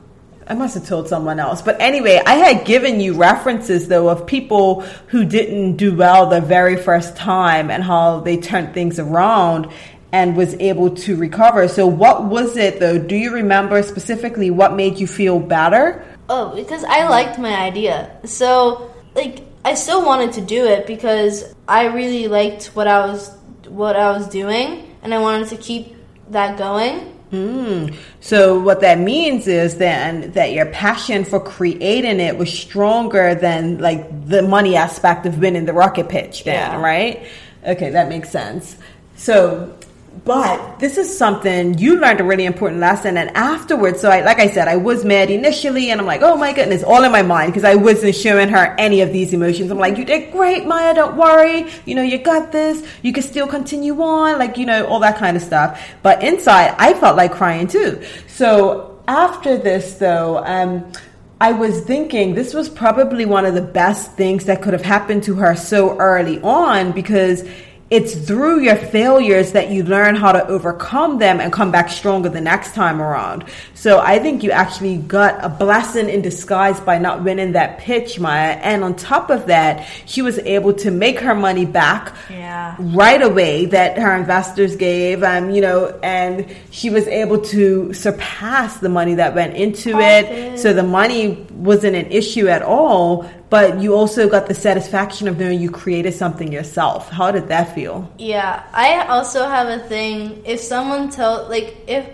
I 0.49 0.55
must 0.55 0.75
have 0.75 0.85
told 0.85 1.07
someone 1.09 1.39
else. 1.39 1.61
But 1.61 1.81
anyway, 1.81 2.21
I 2.25 2.35
had 2.35 2.65
given 2.65 2.99
you 2.99 3.13
references 3.13 3.87
though 3.87 4.09
of 4.09 4.25
people 4.25 4.81
who 5.07 5.25
didn't 5.25 5.75
do 5.75 5.95
well 5.95 6.27
the 6.27 6.41
very 6.41 6.77
first 6.77 7.15
time 7.15 7.69
and 7.69 7.83
how 7.83 8.21
they 8.21 8.37
turned 8.37 8.73
things 8.73 8.99
around 8.99 9.67
and 10.11 10.37
was 10.37 10.53
able 10.55 10.95
to 10.95 11.15
recover. 11.15 11.67
So 11.67 11.85
what 11.85 12.25
was 12.25 12.55
it 12.55 12.79
though? 12.79 12.97
Do 12.97 13.15
you 13.15 13.33
remember 13.33 13.83
specifically 13.83 14.49
what 14.49 14.73
made 14.73 14.99
you 14.99 15.07
feel 15.07 15.39
better? 15.39 16.05
Oh, 16.29 16.55
because 16.55 16.83
I 16.85 17.07
liked 17.07 17.37
my 17.39 17.55
idea. 17.55 18.17
So 18.25 18.93
like 19.15 19.41
I 19.65 19.73
still 19.73 20.05
wanted 20.05 20.33
to 20.33 20.41
do 20.41 20.65
it 20.65 20.87
because 20.87 21.43
I 21.67 21.87
really 21.87 22.27
liked 22.27 22.67
what 22.67 22.87
I 22.87 23.05
was 23.05 23.35
what 23.67 23.97
I 23.97 24.11
was 24.11 24.29
doing 24.29 24.95
and 25.01 25.13
I 25.13 25.19
wanted 25.19 25.49
to 25.49 25.57
keep 25.57 25.95
that 26.29 26.57
going. 26.57 27.16
Mm. 27.31 27.95
So 28.21 28.59
what 28.59 28.81
that 28.81 28.99
means 28.99 29.47
is 29.47 29.77
then 29.77 30.31
that 30.31 30.53
your 30.53 30.65
passion 30.67 31.25
for 31.25 31.39
creating 31.39 32.19
it 32.19 32.37
was 32.37 32.51
stronger 32.51 33.35
than 33.35 33.79
like 33.79 34.27
the 34.27 34.41
money 34.41 34.75
aspect 34.75 35.25
of 35.25 35.39
winning 35.39 35.65
the 35.65 35.73
rocket 35.73 36.09
pitch 36.09 36.45
then, 36.45 36.55
yeah. 36.55 36.81
right? 36.81 37.27
Okay, 37.65 37.89
that 37.89 38.07
makes 38.07 38.29
sense. 38.29 38.77
So 39.15 39.76
but 40.23 40.79
this 40.79 40.97
is 40.97 41.17
something 41.17 41.77
you 41.77 41.99
learned 41.99 42.19
a 42.19 42.23
really 42.23 42.45
important 42.45 42.81
lesson. 42.81 43.17
And 43.17 43.29
afterwards, 43.35 44.01
so 44.01 44.09
I, 44.09 44.21
like 44.21 44.39
I 44.39 44.49
said, 44.49 44.67
I 44.67 44.75
was 44.75 45.05
mad 45.05 45.29
initially, 45.29 45.91
and 45.91 45.99
I'm 45.99 46.07
like, 46.07 46.21
oh 46.21 46.35
my 46.35 46.53
goodness, 46.53 46.83
all 46.83 47.03
in 47.03 47.11
my 47.11 47.21
mind 47.21 47.53
because 47.53 47.63
I 47.63 47.75
wasn't 47.75 48.15
showing 48.15 48.49
her 48.49 48.75
any 48.77 49.01
of 49.01 49.13
these 49.13 49.33
emotions. 49.33 49.69
I'm 49.71 49.77
like, 49.77 49.97
you 49.97 50.05
did 50.05 50.31
great, 50.31 50.65
Maya. 50.65 50.93
Don't 50.93 51.17
worry. 51.17 51.67
You 51.85 51.95
know, 51.95 52.03
you 52.03 52.17
got 52.17 52.51
this. 52.51 52.87
You 53.01 53.13
can 53.13 53.23
still 53.23 53.47
continue 53.47 54.01
on, 54.01 54.39
like 54.39 54.57
you 54.57 54.65
know, 54.65 54.85
all 54.87 54.99
that 54.99 55.17
kind 55.17 55.37
of 55.37 55.43
stuff. 55.43 55.81
But 56.01 56.23
inside, 56.23 56.75
I 56.77 56.93
felt 56.93 57.17
like 57.17 57.31
crying 57.31 57.67
too. 57.67 58.01
So 58.27 59.01
after 59.07 59.57
this, 59.57 59.95
though, 59.95 60.43
um, 60.45 60.91
I 61.39 61.51
was 61.51 61.81
thinking 61.81 62.33
this 62.33 62.55
was 62.55 62.67
probably 62.67 63.25
one 63.25 63.45
of 63.45 63.53
the 63.53 63.61
best 63.61 64.13
things 64.13 64.45
that 64.45 64.63
could 64.63 64.73
have 64.73 64.81
happened 64.81 65.23
to 65.23 65.35
her 65.35 65.55
so 65.55 65.95
early 65.99 66.41
on 66.41 66.91
because 66.91 67.47
it's 67.89 68.15
through 68.15 68.59
your 68.59 68.75
failures 68.75 69.53
that 69.53 69.71
you 69.71 69.81
learn 69.83 70.15
how 70.15 70.33
to 70.33 70.45
overcome 70.47 71.19
them 71.19 71.39
and 71.39 71.53
come 71.53 71.71
back 71.71 71.89
stronger 71.89 72.27
the 72.27 72.41
next 72.41 72.73
time 72.73 73.01
around. 73.01 73.45
So 73.75 73.99
I 73.99 74.19
think 74.19 74.43
you 74.43 74.51
actually 74.51 74.97
got 74.97 75.41
a 75.43 75.47
blessing 75.47 76.09
in 76.09 76.21
disguise 76.21 76.77
by 76.81 76.97
not 76.97 77.23
winning 77.23 77.53
that 77.53 77.79
pitch, 77.79 78.19
Maya. 78.19 78.57
And 78.61 78.83
on 78.83 78.95
top 78.97 79.29
of 79.29 79.45
that, 79.47 79.87
she 80.05 80.21
was 80.21 80.37
able 80.39 80.73
to 80.73 80.91
make 80.91 81.19
her 81.21 81.33
money 81.33 81.65
back 81.65 82.13
yeah. 82.29 82.75
right 82.77 83.21
away 83.21 83.67
that 83.67 83.97
her 83.97 84.15
investors 84.17 84.75
gave, 84.75 85.23
um, 85.23 85.51
you 85.51 85.61
know, 85.61 85.97
and 86.03 86.53
she 86.71 86.89
was 86.89 87.07
able 87.07 87.39
to 87.39 87.93
surpass 87.93 88.77
the 88.77 88.89
money 88.89 89.15
that 89.15 89.33
went 89.33 89.55
into 89.55 89.91
Profit. 89.91 90.25
it. 90.25 90.59
So 90.59 90.73
the 90.73 90.83
money 90.83 91.47
wasn't 91.51 91.95
an 91.95 92.11
issue 92.11 92.49
at 92.49 92.63
all 92.63 93.29
but 93.49 93.79
you 93.79 93.95
also 93.95 94.27
got 94.27 94.47
the 94.47 94.53
satisfaction 94.53 95.27
of 95.27 95.39
knowing 95.39 95.61
you 95.61 95.71
created 95.71 96.13
something 96.13 96.51
yourself. 96.51 97.09
How 97.09 97.31
did 97.31 97.47
that 97.47 97.73
feel? 97.73 98.11
Yeah, 98.17 98.63
I 98.73 99.05
also 99.07 99.47
have 99.47 99.67
a 99.69 99.87
thing. 99.87 100.45
If 100.45 100.59
someone 100.59 101.09
tell 101.09 101.47
like 101.49 101.77
if 101.87 102.09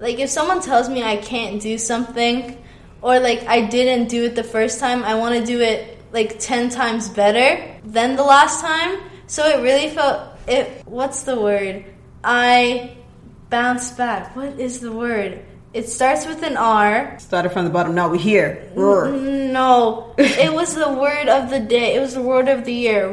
like 0.00 0.18
if 0.18 0.30
someone 0.30 0.60
tells 0.60 0.88
me 0.88 1.02
I 1.02 1.16
can't 1.16 1.60
do 1.60 1.78
something 1.78 2.62
or 3.00 3.20
like 3.20 3.44
I 3.46 3.66
didn't 3.66 4.08
do 4.08 4.24
it 4.24 4.34
the 4.34 4.44
first 4.44 4.80
time, 4.80 5.04
I 5.04 5.14
want 5.14 5.36
to 5.36 5.44
do 5.44 5.60
it 5.60 5.98
like 6.12 6.38
10 6.38 6.70
times 6.70 7.08
better 7.08 7.78
than 7.84 8.16
the 8.16 8.24
last 8.24 8.60
time. 8.60 9.00
So 9.26 9.46
it 9.46 9.62
really 9.62 9.94
felt 9.94 10.22
it 10.48 10.84
what's 10.86 11.22
the 11.22 11.40
word? 11.40 11.84
I 12.24 12.96
bounced 13.50 13.96
back. 13.96 14.34
What 14.34 14.58
is 14.58 14.80
the 14.80 14.90
word? 14.90 15.44
It 15.76 15.90
starts 15.90 16.24
with 16.24 16.42
an 16.42 16.56
R. 16.56 17.18
Started 17.18 17.50
from 17.50 17.66
the 17.66 17.70
bottom. 17.70 17.94
Now 17.94 18.08
we're 18.08 18.16
here. 18.16 18.66
Roar. 18.74 19.08
Mm, 19.08 19.52
no, 19.52 20.14
it 20.16 20.50
was 20.50 20.74
the 20.74 20.90
word 20.90 21.28
of 21.28 21.50
the 21.50 21.60
day. 21.60 21.94
It 21.94 22.00
was 22.00 22.14
the 22.14 22.22
word 22.22 22.48
of 22.48 22.64
the 22.64 22.72
year. 22.72 23.12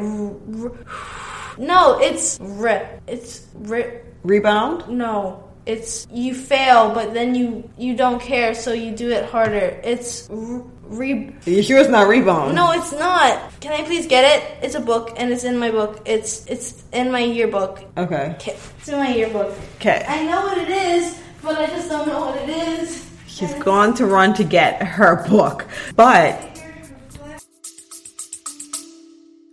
No, 1.58 2.00
it's 2.00 2.40
rip. 2.40 3.02
It's 3.06 3.46
rip. 3.54 4.06
Rebound. 4.24 4.88
No, 4.88 5.44
it's 5.66 6.08
you 6.10 6.34
fail, 6.34 6.94
but 6.94 7.14
then 7.14 7.36
you 7.36 7.70
you 7.78 7.98
don't 7.98 8.22
care, 8.22 8.56
so 8.56 8.72
you 8.72 8.96
do 8.96 9.12
it 9.12 9.26
harder. 9.26 9.78
It's 9.84 10.30
re. 10.32 11.36
You 11.46 11.64
sure 11.64 11.80
it's 11.80 11.90
not 11.90 12.08
rebound? 12.08 12.56
No, 12.56 12.72
it's 12.72 12.94
not. 12.94 13.60
Can 13.60 13.74
I 13.74 13.84
please 13.84 14.08
get 14.08 14.24
it? 14.24 14.64
It's 14.64 14.76
a 14.76 14.80
book, 14.80 15.12
and 15.18 15.34
it's 15.34 15.44
in 15.44 15.58
my 15.58 15.70
book. 15.70 16.02
It's 16.06 16.46
it's 16.48 16.82
in 16.94 17.12
my 17.12 17.24
yearbook. 17.28 17.84
Okay. 17.98 18.36
Okay, 18.40 18.56
it's 18.80 18.88
in 18.88 18.98
my 19.00 19.14
yearbook. 19.14 19.54
Okay. 19.82 20.06
I 20.08 20.24
know 20.24 20.42
what 20.44 20.58
it 20.58 20.70
is, 20.70 21.20
but 21.44 21.58
I 21.58 21.68
just 21.68 21.90
don't 21.90 22.08
know 22.08 22.22
what 22.22 22.38
it 22.38 22.50
is. 22.50 23.10
She's 23.28 23.54
gone 23.56 23.94
to 23.96 24.06
run 24.06 24.34
to 24.36 24.44
get 24.44 24.82
her 24.82 25.28
book. 25.28 25.68
But 25.96 26.50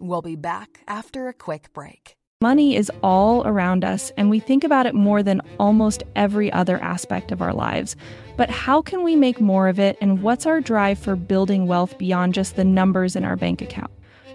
We'll 0.03 0.22
be 0.22 0.37
back 0.37 0.81
after 0.88 1.29
a 1.29 1.35
quick 1.35 1.72
break. 1.74 2.16
Money 2.40 2.74
is 2.74 2.90
all 3.03 3.46
around 3.46 3.85
us, 3.85 4.11
and 4.16 4.31
we 4.31 4.40
think 4.40 4.64
about 4.64 4.87
it 4.87 4.94
more 4.94 5.22
than 5.22 5.42
almost 5.59 6.03
every 6.16 6.50
other 6.53 6.83
aspect 6.83 7.33
of 7.33 7.42
our 7.42 7.53
lives. 7.53 7.96
But 8.38 8.48
how 8.48 8.81
can 8.81 9.05
we 9.05 9.14
make 9.14 9.42
more 9.42 9.68
of 9.68 9.79
it, 9.79 9.98
and 10.00 10.22
what's 10.22 10.46
our 10.46 10.62
drive 10.62 10.98
for 10.98 11.16
building 11.16 11.66
wealth 11.66 11.98
beyond 11.98 12.33
just 12.33 12.57
the 12.57 12.64
numbers 12.64 13.14
in 13.14 13.26
our 13.26 13.37
bank 13.37 13.61
account? 13.61 13.90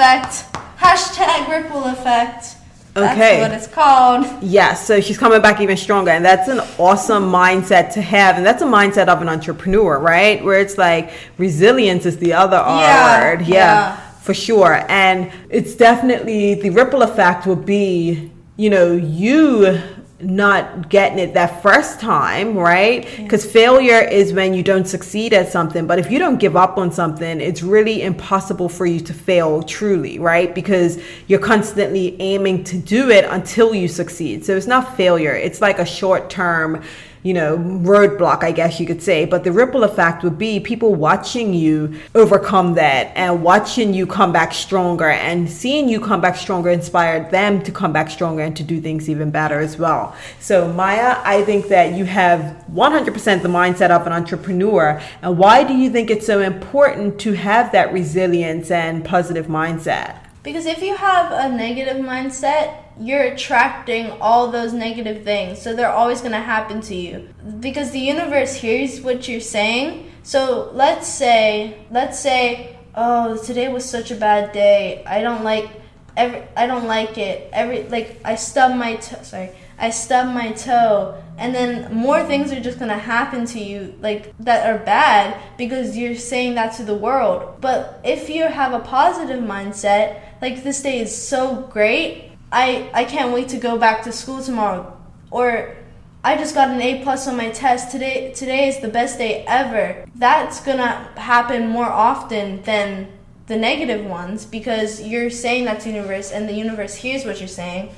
Effect. 0.00 0.44
Hashtag 0.78 1.48
ripple 1.48 1.84
effect. 1.84 2.56
That's 2.94 3.12
Okay. 3.14 3.40
what 3.40 3.52
it's 3.52 3.66
called. 3.68 4.26
yes, 4.42 4.84
so 4.84 5.00
she's 5.00 5.16
coming 5.18 5.40
back 5.40 5.60
even 5.60 5.76
stronger. 5.76 6.10
And 6.10 6.24
that's 6.24 6.48
an 6.48 6.60
awesome 6.78 7.30
mindset 7.30 7.92
to 7.94 8.02
have. 8.02 8.36
And 8.36 8.44
that's 8.44 8.62
a 8.62 8.66
mindset 8.66 9.06
of 9.08 9.22
an 9.22 9.28
entrepreneur, 9.28 9.98
right? 9.98 10.42
Where 10.44 10.58
it's 10.58 10.76
like 10.78 11.12
resilience 11.38 12.04
is 12.06 12.16
the 12.18 12.32
other 12.32 12.56
R 12.56 12.80
Yeah, 12.80 13.20
word. 13.20 13.40
Yeah, 13.42 13.56
yeah. 13.56 13.96
for 14.22 14.34
sure. 14.34 14.84
And 14.88 15.30
it's 15.50 15.74
definitely 15.74 16.54
the 16.54 16.70
ripple 16.70 17.02
effect 17.02 17.46
will 17.46 17.54
be, 17.56 18.32
you 18.56 18.70
know, 18.70 18.92
you 18.92 19.80
not 20.22 20.88
getting 20.88 21.18
it 21.18 21.34
that 21.34 21.62
first 21.62 22.00
time, 22.00 22.56
right? 22.56 23.08
Because 23.16 23.50
failure 23.50 24.00
is 24.00 24.32
when 24.32 24.54
you 24.54 24.62
don't 24.62 24.86
succeed 24.86 25.32
at 25.32 25.50
something. 25.50 25.86
But 25.86 25.98
if 25.98 26.10
you 26.10 26.18
don't 26.18 26.38
give 26.38 26.56
up 26.56 26.78
on 26.78 26.92
something, 26.92 27.40
it's 27.40 27.62
really 27.62 28.02
impossible 28.02 28.68
for 28.68 28.86
you 28.86 29.00
to 29.00 29.14
fail 29.14 29.62
truly, 29.62 30.18
right? 30.18 30.54
Because 30.54 31.02
you're 31.26 31.40
constantly 31.40 32.20
aiming 32.20 32.64
to 32.64 32.76
do 32.76 33.10
it 33.10 33.24
until 33.24 33.74
you 33.74 33.88
succeed. 33.88 34.44
So 34.44 34.56
it's 34.56 34.66
not 34.66 34.96
failure, 34.96 35.34
it's 35.34 35.60
like 35.60 35.78
a 35.78 35.86
short 35.86 36.30
term 36.30 36.82
you 37.22 37.34
know, 37.34 37.58
roadblock, 37.58 38.42
I 38.42 38.52
guess 38.52 38.80
you 38.80 38.86
could 38.86 39.02
say. 39.02 39.24
But 39.24 39.44
the 39.44 39.52
ripple 39.52 39.84
effect 39.84 40.22
would 40.24 40.38
be 40.38 40.60
people 40.60 40.94
watching 40.94 41.52
you 41.52 41.98
overcome 42.14 42.74
that 42.74 43.12
and 43.14 43.42
watching 43.42 43.92
you 43.92 44.06
come 44.06 44.32
back 44.32 44.54
stronger 44.54 45.10
and 45.10 45.50
seeing 45.50 45.88
you 45.88 46.00
come 46.00 46.20
back 46.20 46.36
stronger 46.36 46.70
inspired 46.70 47.30
them 47.30 47.62
to 47.62 47.72
come 47.72 47.92
back 47.92 48.10
stronger 48.10 48.42
and 48.42 48.56
to 48.56 48.62
do 48.62 48.80
things 48.80 49.08
even 49.08 49.30
better 49.30 49.60
as 49.60 49.76
well. 49.76 50.16
So, 50.38 50.72
Maya, 50.72 51.18
I 51.24 51.42
think 51.44 51.68
that 51.68 51.94
you 51.94 52.06
have 52.06 52.64
100% 52.72 53.42
the 53.42 53.48
mindset 53.48 53.90
of 53.90 54.06
an 54.06 54.12
entrepreneur. 54.12 55.00
And 55.22 55.36
why 55.36 55.64
do 55.64 55.74
you 55.74 55.90
think 55.90 56.10
it's 56.10 56.26
so 56.26 56.40
important 56.40 57.20
to 57.20 57.32
have 57.34 57.72
that 57.72 57.92
resilience 57.92 58.70
and 58.70 59.04
positive 59.04 59.46
mindset? 59.46 60.16
Because 60.42 60.64
if 60.64 60.82
you 60.82 60.96
have 60.96 61.32
a 61.32 61.54
negative 61.54 61.98
mindset, 61.98 62.74
you're 62.98 63.22
attracting 63.22 64.10
all 64.20 64.50
those 64.50 64.72
negative 64.72 65.24
things. 65.24 65.60
So 65.60 65.74
they're 65.74 65.92
always 65.92 66.20
going 66.20 66.32
to 66.32 66.38
happen 66.38 66.80
to 66.82 66.94
you. 66.94 67.28
Because 67.60 67.90
the 67.90 68.00
universe 68.00 68.54
hears 68.54 69.00
what 69.00 69.28
you're 69.28 69.40
saying. 69.40 70.10
So 70.22 70.70
let's 70.72 71.08
say, 71.08 71.86
let's 71.90 72.18
say, 72.18 72.76
oh, 72.94 73.42
today 73.42 73.68
was 73.68 73.84
such 73.84 74.10
a 74.10 74.16
bad 74.16 74.52
day. 74.52 75.02
I 75.06 75.20
don't 75.22 75.44
like 75.44 75.70
every 76.16 76.42
I 76.56 76.66
don't 76.66 76.86
like 76.86 77.18
it. 77.18 77.48
Every 77.52 77.84
like 77.84 78.20
I 78.24 78.34
stubbed 78.34 78.76
my 78.76 78.96
toe, 78.96 79.22
sorry. 79.22 79.50
I 79.78 79.90
stubbed 79.90 80.34
my 80.34 80.52
toe 80.52 81.22
and 81.38 81.54
then 81.54 81.94
more 81.94 82.22
things 82.24 82.52
are 82.52 82.60
just 82.60 82.78
to 82.78 82.86
happen 82.88 83.46
to 83.46 83.58
you 83.58 83.94
like 84.02 84.34
that 84.40 84.68
are 84.68 84.84
bad 84.84 85.40
because 85.56 85.96
you're 85.96 86.16
saying 86.16 86.54
that 86.56 86.76
to 86.76 86.84
the 86.84 86.94
world. 86.94 87.60
But 87.62 88.00
if 88.04 88.28
you 88.28 88.46
have 88.46 88.74
a 88.74 88.80
positive 88.80 89.42
mindset, 89.42 90.20
like 90.42 90.62
this 90.62 90.82
day 90.82 91.00
is 91.00 91.16
so 91.16 91.62
great, 91.72 92.29
I 92.52 92.90
I 92.92 93.04
can't 93.04 93.32
wait 93.32 93.48
to 93.50 93.56
go 93.56 93.78
back 93.78 94.02
to 94.04 94.12
school 94.12 94.42
tomorrow 94.42 94.96
or 95.30 95.76
I 96.22 96.36
just 96.36 96.54
got 96.54 96.68
an 96.68 96.82
A 96.82 97.02
plus 97.02 97.26
on 97.26 97.36
my 97.38 97.48
test 97.50 97.90
today. 97.90 98.32
Today 98.34 98.68
is 98.68 98.80
the 98.80 98.88
best 98.88 99.16
day 99.16 99.44
ever. 99.48 100.04
That's 100.14 100.60
gonna 100.60 101.08
happen 101.16 101.68
more 101.68 101.86
often 101.88 102.62
than 102.62 103.08
the 103.46 103.56
negative 103.56 104.04
ones 104.04 104.44
because 104.44 105.00
you're 105.00 105.30
saying 105.30 105.64
that 105.64 105.80
to 105.80 105.88
the 105.88 105.94
universe, 105.94 106.30
and 106.30 106.48
the 106.48 106.52
universe 106.52 106.94
hears 106.94 107.24
what 107.24 107.38
you're 107.40 107.48
saying. 107.48 107.90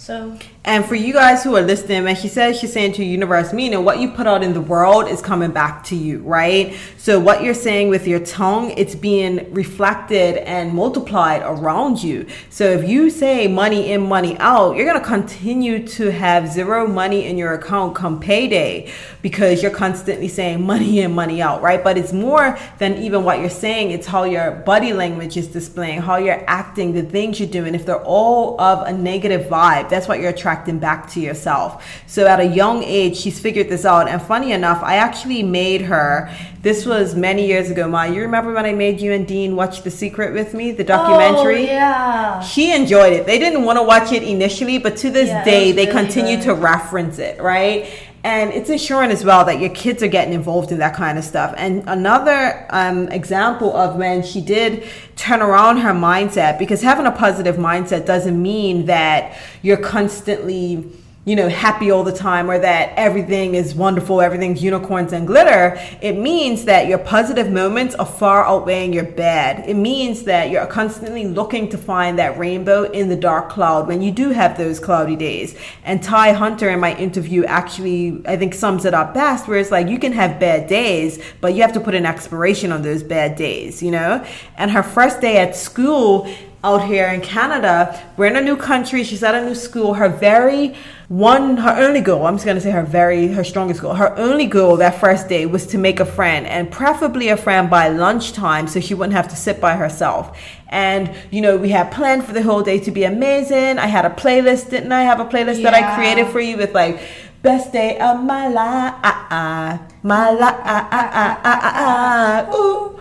So 0.00 0.38
And 0.64 0.82
for 0.86 0.94
you 0.94 1.12
guys 1.12 1.44
who 1.44 1.56
are 1.56 1.60
listening, 1.60 2.04
when 2.04 2.16
she 2.16 2.28
says 2.28 2.58
she's 2.58 2.72
saying 2.72 2.92
to 2.94 3.04
universe, 3.04 3.52
meaning 3.52 3.84
what 3.84 3.98
you 3.98 4.10
put 4.10 4.26
out 4.26 4.42
in 4.42 4.54
the 4.54 4.60
world 4.60 5.08
is 5.08 5.20
coming 5.20 5.50
back 5.50 5.84
to 5.84 5.96
you, 5.96 6.20
right? 6.20 6.74
So 6.96 7.20
what 7.20 7.42
you're 7.42 7.52
saying 7.52 7.90
with 7.90 8.06
your 8.06 8.20
tongue, 8.20 8.70
it's 8.78 8.94
being 8.94 9.52
reflected 9.52 10.38
and 10.38 10.72
multiplied 10.72 11.42
around 11.42 12.02
you. 12.02 12.26
So 12.48 12.64
if 12.64 12.88
you 12.88 13.10
say 13.10 13.46
money 13.46 13.92
in, 13.92 14.00
money 14.08 14.38
out, 14.38 14.74
you're 14.74 14.86
gonna 14.86 15.04
continue 15.04 15.86
to 15.88 16.10
have 16.10 16.48
zero 16.48 16.86
money 16.86 17.26
in 17.26 17.36
your 17.36 17.52
account 17.52 17.94
come 17.94 18.20
payday 18.20 18.90
because 19.20 19.60
you're 19.60 19.70
constantly 19.70 20.28
saying 20.28 20.64
money 20.74 21.00
in, 21.00 21.12
money 21.14 21.42
out, 21.42 21.60
right? 21.60 21.84
But 21.84 21.98
it's 21.98 22.14
more 22.14 22.58
than 22.78 23.02
even 23.02 23.22
what 23.22 23.40
you're 23.40 23.50
saying, 23.50 23.90
it's 23.90 24.06
how 24.06 24.24
your 24.24 24.52
body 24.52 24.94
language 24.94 25.36
is 25.36 25.48
displaying, 25.48 26.00
how 26.00 26.16
you're 26.16 26.42
acting, 26.46 26.94
the 26.94 27.02
things 27.02 27.38
you're 27.38 27.50
doing. 27.50 27.74
If 27.74 27.84
they're 27.84 28.02
all 28.02 28.58
of 28.58 28.86
a 28.86 28.92
negative 28.92 29.46
vibe, 29.46 29.89
that's 29.90 30.08
what 30.08 30.20
you're 30.20 30.30
attracting 30.30 30.78
back 30.78 31.10
to 31.10 31.20
yourself. 31.20 31.84
So 32.06 32.26
at 32.26 32.40
a 32.40 32.46
young 32.46 32.82
age, 32.82 33.16
she's 33.16 33.38
figured 33.38 33.68
this 33.68 33.84
out. 33.84 34.08
And 34.08 34.22
funny 34.22 34.52
enough, 34.52 34.82
I 34.82 34.96
actually 34.96 35.42
made 35.42 35.82
her. 35.82 36.30
This 36.62 36.84
was 36.86 37.14
many 37.14 37.46
years 37.46 37.70
ago, 37.70 37.88
Ma. 37.88 38.04
You 38.04 38.20
remember 38.22 38.52
when 38.52 38.66
I 38.66 38.72
made 38.72 39.00
you 39.00 39.12
and 39.12 39.26
Dean 39.26 39.56
watch 39.56 39.82
The 39.82 39.90
Secret 39.90 40.32
with 40.34 40.54
me, 40.54 40.72
the 40.72 40.84
documentary? 40.84 41.68
Oh, 41.68 41.72
yeah. 41.72 42.40
She 42.40 42.72
enjoyed 42.74 43.12
it. 43.14 43.26
They 43.26 43.38
didn't 43.38 43.64
want 43.64 43.78
to 43.78 43.82
watch 43.82 44.12
it 44.12 44.22
initially, 44.22 44.78
but 44.78 44.96
to 44.98 45.10
this 45.10 45.28
Yeah, 45.28 45.44
day, 45.44 45.72
they 45.72 45.86
really 45.86 45.92
continue 45.98 46.36
good. 46.36 46.44
to 46.44 46.54
reference 46.54 47.18
it, 47.18 47.40
right? 47.40 47.88
And 48.22 48.50
it's 48.52 48.68
ensuring 48.68 49.10
as 49.10 49.24
well 49.24 49.46
that 49.46 49.60
your 49.60 49.70
kids 49.70 50.02
are 50.02 50.08
getting 50.08 50.34
involved 50.34 50.72
in 50.72 50.78
that 50.78 50.94
kind 50.94 51.16
of 51.16 51.24
stuff. 51.24 51.54
And 51.56 51.82
another 51.86 52.66
um, 52.70 53.08
example 53.08 53.74
of 53.74 53.96
when 53.96 54.22
she 54.22 54.42
did 54.42 54.84
turn 55.16 55.40
around 55.40 55.78
her 55.78 55.92
mindset, 55.92 56.58
because 56.58 56.82
having 56.82 57.06
a 57.06 57.12
positive 57.12 57.56
mindset 57.56 58.04
doesn't 58.04 58.40
mean 58.40 58.86
that 58.86 59.38
you're 59.62 59.78
constantly 59.78 60.84
you 61.26 61.36
know, 61.36 61.50
happy 61.50 61.90
all 61.90 62.02
the 62.02 62.12
time 62.12 62.50
or 62.50 62.58
that 62.58 62.94
everything 62.96 63.54
is 63.54 63.74
wonderful, 63.74 64.22
everything's 64.22 64.62
unicorns 64.62 65.12
and 65.12 65.26
glitter. 65.26 65.78
It 66.00 66.14
means 66.16 66.64
that 66.64 66.86
your 66.86 66.96
positive 66.96 67.50
moments 67.50 67.94
are 67.94 68.06
far 68.06 68.46
outweighing 68.46 68.94
your 68.94 69.04
bad. 69.04 69.68
It 69.68 69.74
means 69.74 70.22
that 70.24 70.48
you're 70.48 70.66
constantly 70.66 71.26
looking 71.26 71.68
to 71.68 71.78
find 71.78 72.18
that 72.18 72.38
rainbow 72.38 72.84
in 72.84 73.10
the 73.10 73.16
dark 73.16 73.50
cloud 73.50 73.86
when 73.86 74.00
you 74.00 74.10
do 74.10 74.30
have 74.30 74.56
those 74.56 74.80
cloudy 74.80 75.14
days. 75.14 75.58
And 75.84 76.02
Ty 76.02 76.32
Hunter 76.32 76.70
in 76.70 76.80
my 76.80 76.96
interview 76.96 77.44
actually, 77.44 78.22
I 78.26 78.38
think, 78.38 78.54
sums 78.54 78.86
it 78.86 78.94
up 78.94 79.12
best, 79.12 79.46
where 79.46 79.58
it's 79.58 79.70
like 79.70 79.88
you 79.88 79.98
can 79.98 80.12
have 80.12 80.40
bad 80.40 80.68
days, 80.68 81.22
but 81.42 81.52
you 81.52 81.60
have 81.60 81.74
to 81.74 81.80
put 81.80 81.94
an 81.94 82.06
expiration 82.06 82.72
on 82.72 82.80
those 82.80 83.02
bad 83.02 83.36
days, 83.36 83.82
you 83.82 83.90
know? 83.90 84.24
And 84.56 84.70
her 84.70 84.82
first 84.82 85.20
day 85.20 85.36
at 85.36 85.54
school, 85.54 86.32
out 86.62 86.84
here 86.84 87.06
in 87.08 87.20
Canada. 87.20 88.00
We're 88.16 88.26
in 88.26 88.36
a 88.36 88.40
new 88.40 88.56
country. 88.56 89.04
She's 89.04 89.22
at 89.22 89.34
a 89.34 89.44
new 89.44 89.54
school. 89.54 89.94
Her 89.94 90.08
very 90.08 90.74
one, 91.08 91.56
her 91.56 91.70
only 91.70 92.00
goal, 92.00 92.24
I'm 92.24 92.34
just 92.34 92.44
going 92.44 92.56
to 92.56 92.60
say 92.60 92.70
her 92.70 92.84
very, 92.84 93.26
her 93.28 93.42
strongest 93.42 93.80
goal, 93.80 93.94
her 93.94 94.16
only 94.16 94.46
goal 94.46 94.76
that 94.76 95.00
first 95.00 95.28
day 95.28 95.44
was 95.44 95.66
to 95.68 95.78
make 95.78 95.98
a 95.98 96.04
friend 96.04 96.46
and 96.46 96.70
preferably 96.70 97.30
a 97.30 97.36
friend 97.36 97.68
by 97.68 97.88
lunchtime 97.88 98.68
so 98.68 98.78
she 98.78 98.94
wouldn't 98.94 99.14
have 99.14 99.26
to 99.28 99.34
sit 99.34 99.60
by 99.60 99.74
herself. 99.74 100.38
And, 100.68 101.12
you 101.32 101.40
know, 101.40 101.56
we 101.56 101.70
had 101.70 101.90
planned 101.90 102.24
for 102.24 102.32
the 102.32 102.42
whole 102.42 102.62
day 102.62 102.78
to 102.78 102.92
be 102.92 103.02
amazing. 103.02 103.78
I 103.78 103.86
had 103.86 104.04
a 104.04 104.10
playlist, 104.10 104.70
didn't 104.70 104.92
I 104.92 105.02
have 105.02 105.18
a 105.18 105.24
playlist 105.24 105.64
that 105.64 105.74
I 105.74 105.96
created 105.96 106.28
for 106.28 106.40
you 106.40 106.56
with 106.56 106.74
like, 106.74 107.00
Best 107.42 107.72
day 107.72 107.98
of 107.98 108.22
my 108.22 108.48
life, 108.48 108.94
ah, 109.02 109.26
ah, 109.30 109.82
my 110.02 110.30
life, 110.30 110.56
ah, 110.58 110.88
ah, 110.92 111.10
ah, 111.10 111.40
ah, 111.42 111.60
ah, 111.62 112.50
ah, 112.52 112.54
ooh. 112.54 112.99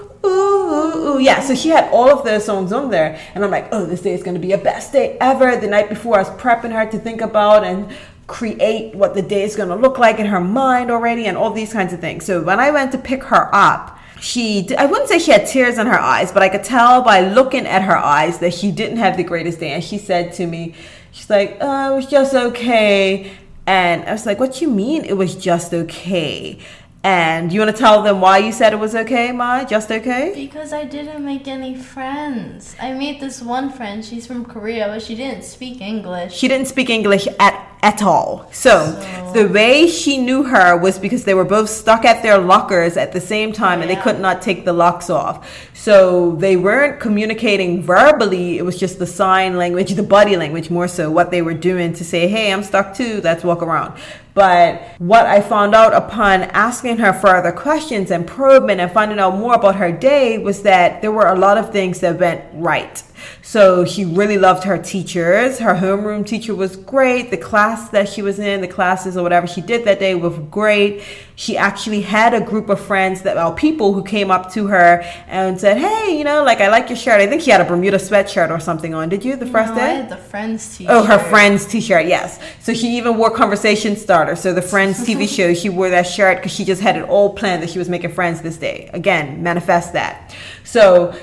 Yeah, 1.19 1.41
so 1.41 1.55
she 1.55 1.69
had 1.69 1.89
all 1.91 2.09
of 2.09 2.25
those 2.25 2.45
songs 2.45 2.71
on 2.71 2.89
there, 2.89 3.19
and 3.35 3.43
I'm 3.43 3.51
like, 3.51 3.67
oh, 3.71 3.85
this 3.85 4.01
day 4.01 4.13
is 4.13 4.23
gonna 4.23 4.39
be 4.39 4.53
a 4.53 4.57
best 4.57 4.93
day 4.93 5.17
ever. 5.21 5.55
The 5.55 5.67
night 5.67 5.89
before, 5.89 6.15
I 6.15 6.23
was 6.23 6.29
prepping 6.41 6.71
her 6.71 6.89
to 6.89 6.97
think 6.97 7.21
about 7.21 7.63
and 7.63 7.91
create 8.27 8.93
what 8.93 9.15
the 9.15 9.21
day 9.21 9.43
is 9.43 9.55
gonna 9.55 9.75
look 9.75 9.97
like 9.97 10.19
in 10.19 10.25
her 10.27 10.41
mind 10.41 10.91
already, 10.91 11.25
and 11.25 11.37
all 11.37 11.51
these 11.51 11.73
kinds 11.73 11.93
of 11.93 11.99
things. 11.99 12.25
So 12.25 12.41
when 12.43 12.59
I 12.59 12.71
went 12.71 12.91
to 12.93 12.97
pick 12.97 13.23
her 13.25 13.53
up, 13.53 13.99
she 14.21 14.67
i 14.77 14.85
wouldn't 14.85 15.07
say 15.07 15.17
she 15.17 15.31
had 15.31 15.47
tears 15.47 15.77
in 15.77 15.87
her 15.87 15.99
eyes 15.99 16.31
but 16.31 16.43
i 16.43 16.49
could 16.49 16.63
tell 16.63 17.01
by 17.01 17.21
looking 17.21 17.65
at 17.65 17.81
her 17.81 17.95
eyes 17.95 18.39
that 18.39 18.53
she 18.53 18.71
didn't 18.71 18.97
have 18.97 19.15
the 19.17 19.23
greatest 19.23 19.59
day 19.59 19.71
and 19.71 19.83
she 19.83 19.97
said 19.97 20.33
to 20.33 20.45
me 20.45 20.75
she's 21.11 21.29
like 21.29 21.57
oh, 21.61 21.93
it 21.93 21.95
was 21.95 22.05
just 22.05 22.33
okay 22.33 23.31
and 23.65 24.03
i 24.05 24.11
was 24.11 24.25
like 24.25 24.39
what 24.39 24.61
you 24.61 24.69
mean 24.69 25.05
it 25.05 25.13
was 25.13 25.35
just 25.35 25.73
okay 25.73 26.59
and 27.03 27.53
you 27.53 27.61
want 27.61 27.73
to 27.73 27.77
tell 27.77 28.01
them 28.01 28.19
why 28.19 28.39
you 28.39 28.51
said 28.51 28.73
it 28.73 28.79
was 28.79 28.93
okay 28.93 29.31
ma? 29.31 29.63
Just 29.63 29.89
okay? 29.89 30.33
Because 30.35 30.73
I 30.73 30.83
didn't 30.83 31.23
make 31.23 31.47
any 31.47 31.75
friends. 31.75 32.75
I 32.81 32.91
made 32.91 33.21
this 33.21 33.41
one 33.41 33.71
friend. 33.71 34.03
She's 34.03 34.27
from 34.27 34.43
Korea, 34.43 34.87
but 34.87 35.01
she 35.01 35.15
didn't 35.15 35.43
speak 35.43 35.79
English. 35.79 36.33
she 36.35 36.47
didn't 36.47 36.67
speak 36.67 36.89
english 36.89 37.27
at 37.39 37.65
at 37.81 38.03
all. 38.03 38.45
So, 38.51 38.91
the 39.33 39.47
way 39.47 39.87
she 39.87 40.17
knew 40.17 40.43
her 40.43 40.75
was 40.75 40.99
because 40.99 41.23
they 41.23 41.33
were 41.33 41.45
both 41.45 41.69
stuck 41.69 42.03
at 42.03 42.21
their 42.21 42.37
lockers 42.37 42.97
at 42.97 43.13
the 43.13 43.21
same 43.21 43.53
time 43.53 43.81
and 43.81 43.89
they 43.89 43.95
could 43.95 44.19
not 44.19 44.41
take 44.41 44.65
the 44.65 44.73
locks 44.73 45.09
off. 45.09 45.69
So 45.73 46.35
they 46.35 46.57
weren't 46.57 46.99
communicating 46.99 47.81
verbally. 47.81 48.57
It 48.57 48.63
was 48.63 48.77
just 48.77 48.99
the 48.99 49.07
sign 49.07 49.55
language 49.55 49.91
the 49.93 50.03
body 50.03 50.35
language 50.35 50.69
more 50.69 50.89
so 50.89 51.09
what 51.09 51.31
they 51.31 51.41
were 51.41 51.53
doing 51.53 51.93
to 51.93 52.03
say 52.03 52.27
hey 52.27 52.51
i'm 52.51 52.63
stuck 52.63 52.93
too. 52.93 53.21
Let's 53.23 53.45
walk 53.45 53.61
around 53.61 53.97
but 54.33 54.81
what 54.99 55.25
i 55.25 55.41
found 55.41 55.73
out 55.73 55.93
upon 55.93 56.43
asking 56.43 56.97
her 56.97 57.13
further 57.13 57.51
questions 57.51 58.11
and 58.11 58.25
probing 58.27 58.79
and 58.79 58.91
finding 58.91 59.19
out 59.19 59.35
more 59.37 59.55
about 59.55 59.75
her 59.75 59.91
day 59.91 60.37
was 60.37 60.61
that 60.63 61.01
there 61.01 61.11
were 61.11 61.27
a 61.27 61.37
lot 61.37 61.57
of 61.57 61.71
things 61.71 61.99
that 61.99 62.19
went 62.19 62.43
right 62.53 63.03
so 63.41 63.85
she 63.85 64.05
really 64.05 64.37
loved 64.37 64.63
her 64.63 64.77
teachers. 64.77 65.59
Her 65.59 65.75
homeroom 65.75 66.25
teacher 66.25 66.53
was 66.53 66.75
great. 66.75 67.31
The 67.31 67.37
class 67.37 67.89
that 67.89 68.09
she 68.09 68.21
was 68.21 68.39
in, 68.39 68.61
the 68.61 68.67
classes 68.67 69.15
or 69.15 69.23
whatever 69.23 69.47
she 69.47 69.61
did 69.61 69.85
that 69.85 69.99
day 69.99 70.15
was 70.15 70.37
great. 70.51 71.03
She 71.35 71.57
actually 71.57 72.01
had 72.01 72.33
a 72.33 72.41
group 72.41 72.67
of 72.67 72.79
friends 72.81 73.21
that 73.21 73.35
well, 73.37 73.53
people 73.53 73.93
who 73.93 74.03
came 74.03 74.29
up 74.29 74.51
to 74.53 74.67
her 74.67 75.01
and 75.27 75.59
said, 75.59 75.77
"Hey, 75.77 76.17
you 76.17 76.25
know, 76.25 76.43
like 76.43 76.59
I 76.59 76.67
like 76.67 76.89
your 76.89 76.97
shirt." 76.97 77.21
I 77.21 77.27
think 77.27 77.41
she 77.41 77.51
had 77.51 77.61
a 77.61 77.65
Bermuda 77.65 77.97
sweatshirt 77.97 78.49
or 78.49 78.59
something 78.59 78.93
on. 78.93 79.07
Did 79.07 79.23
you 79.23 79.37
the 79.37 79.45
first 79.45 79.73
no, 79.73 79.81
I 79.81 79.87
day? 79.87 79.95
had 79.95 80.09
the 80.09 80.17
friends 80.17 80.77
teacher. 80.77 80.91
Oh, 80.91 81.03
her 81.03 81.19
friend's 81.29 81.65
T-shirt, 81.65 82.07
yes. 82.07 82.39
So 82.59 82.73
she 82.73 82.97
even 82.97 83.17
wore 83.17 83.31
conversation 83.31 83.95
starter. 83.95 84.35
So 84.35 84.53
the 84.53 84.61
Friends 84.61 84.99
TV 85.07 85.27
show, 85.27 85.53
she 85.53 85.69
wore 85.69 85.89
that 85.89 86.03
shirt 86.07 86.37
because 86.37 86.51
she 86.51 86.65
just 86.65 86.81
had 86.81 86.97
it 86.97 87.03
all 87.03 87.33
planned 87.33 87.63
that 87.63 87.69
she 87.69 87.79
was 87.79 87.89
making 87.89 88.11
friends 88.11 88.41
this 88.41 88.57
day. 88.57 88.89
Again, 88.93 89.43
manifest 89.43 89.93
that. 89.93 90.35
So 90.63 91.17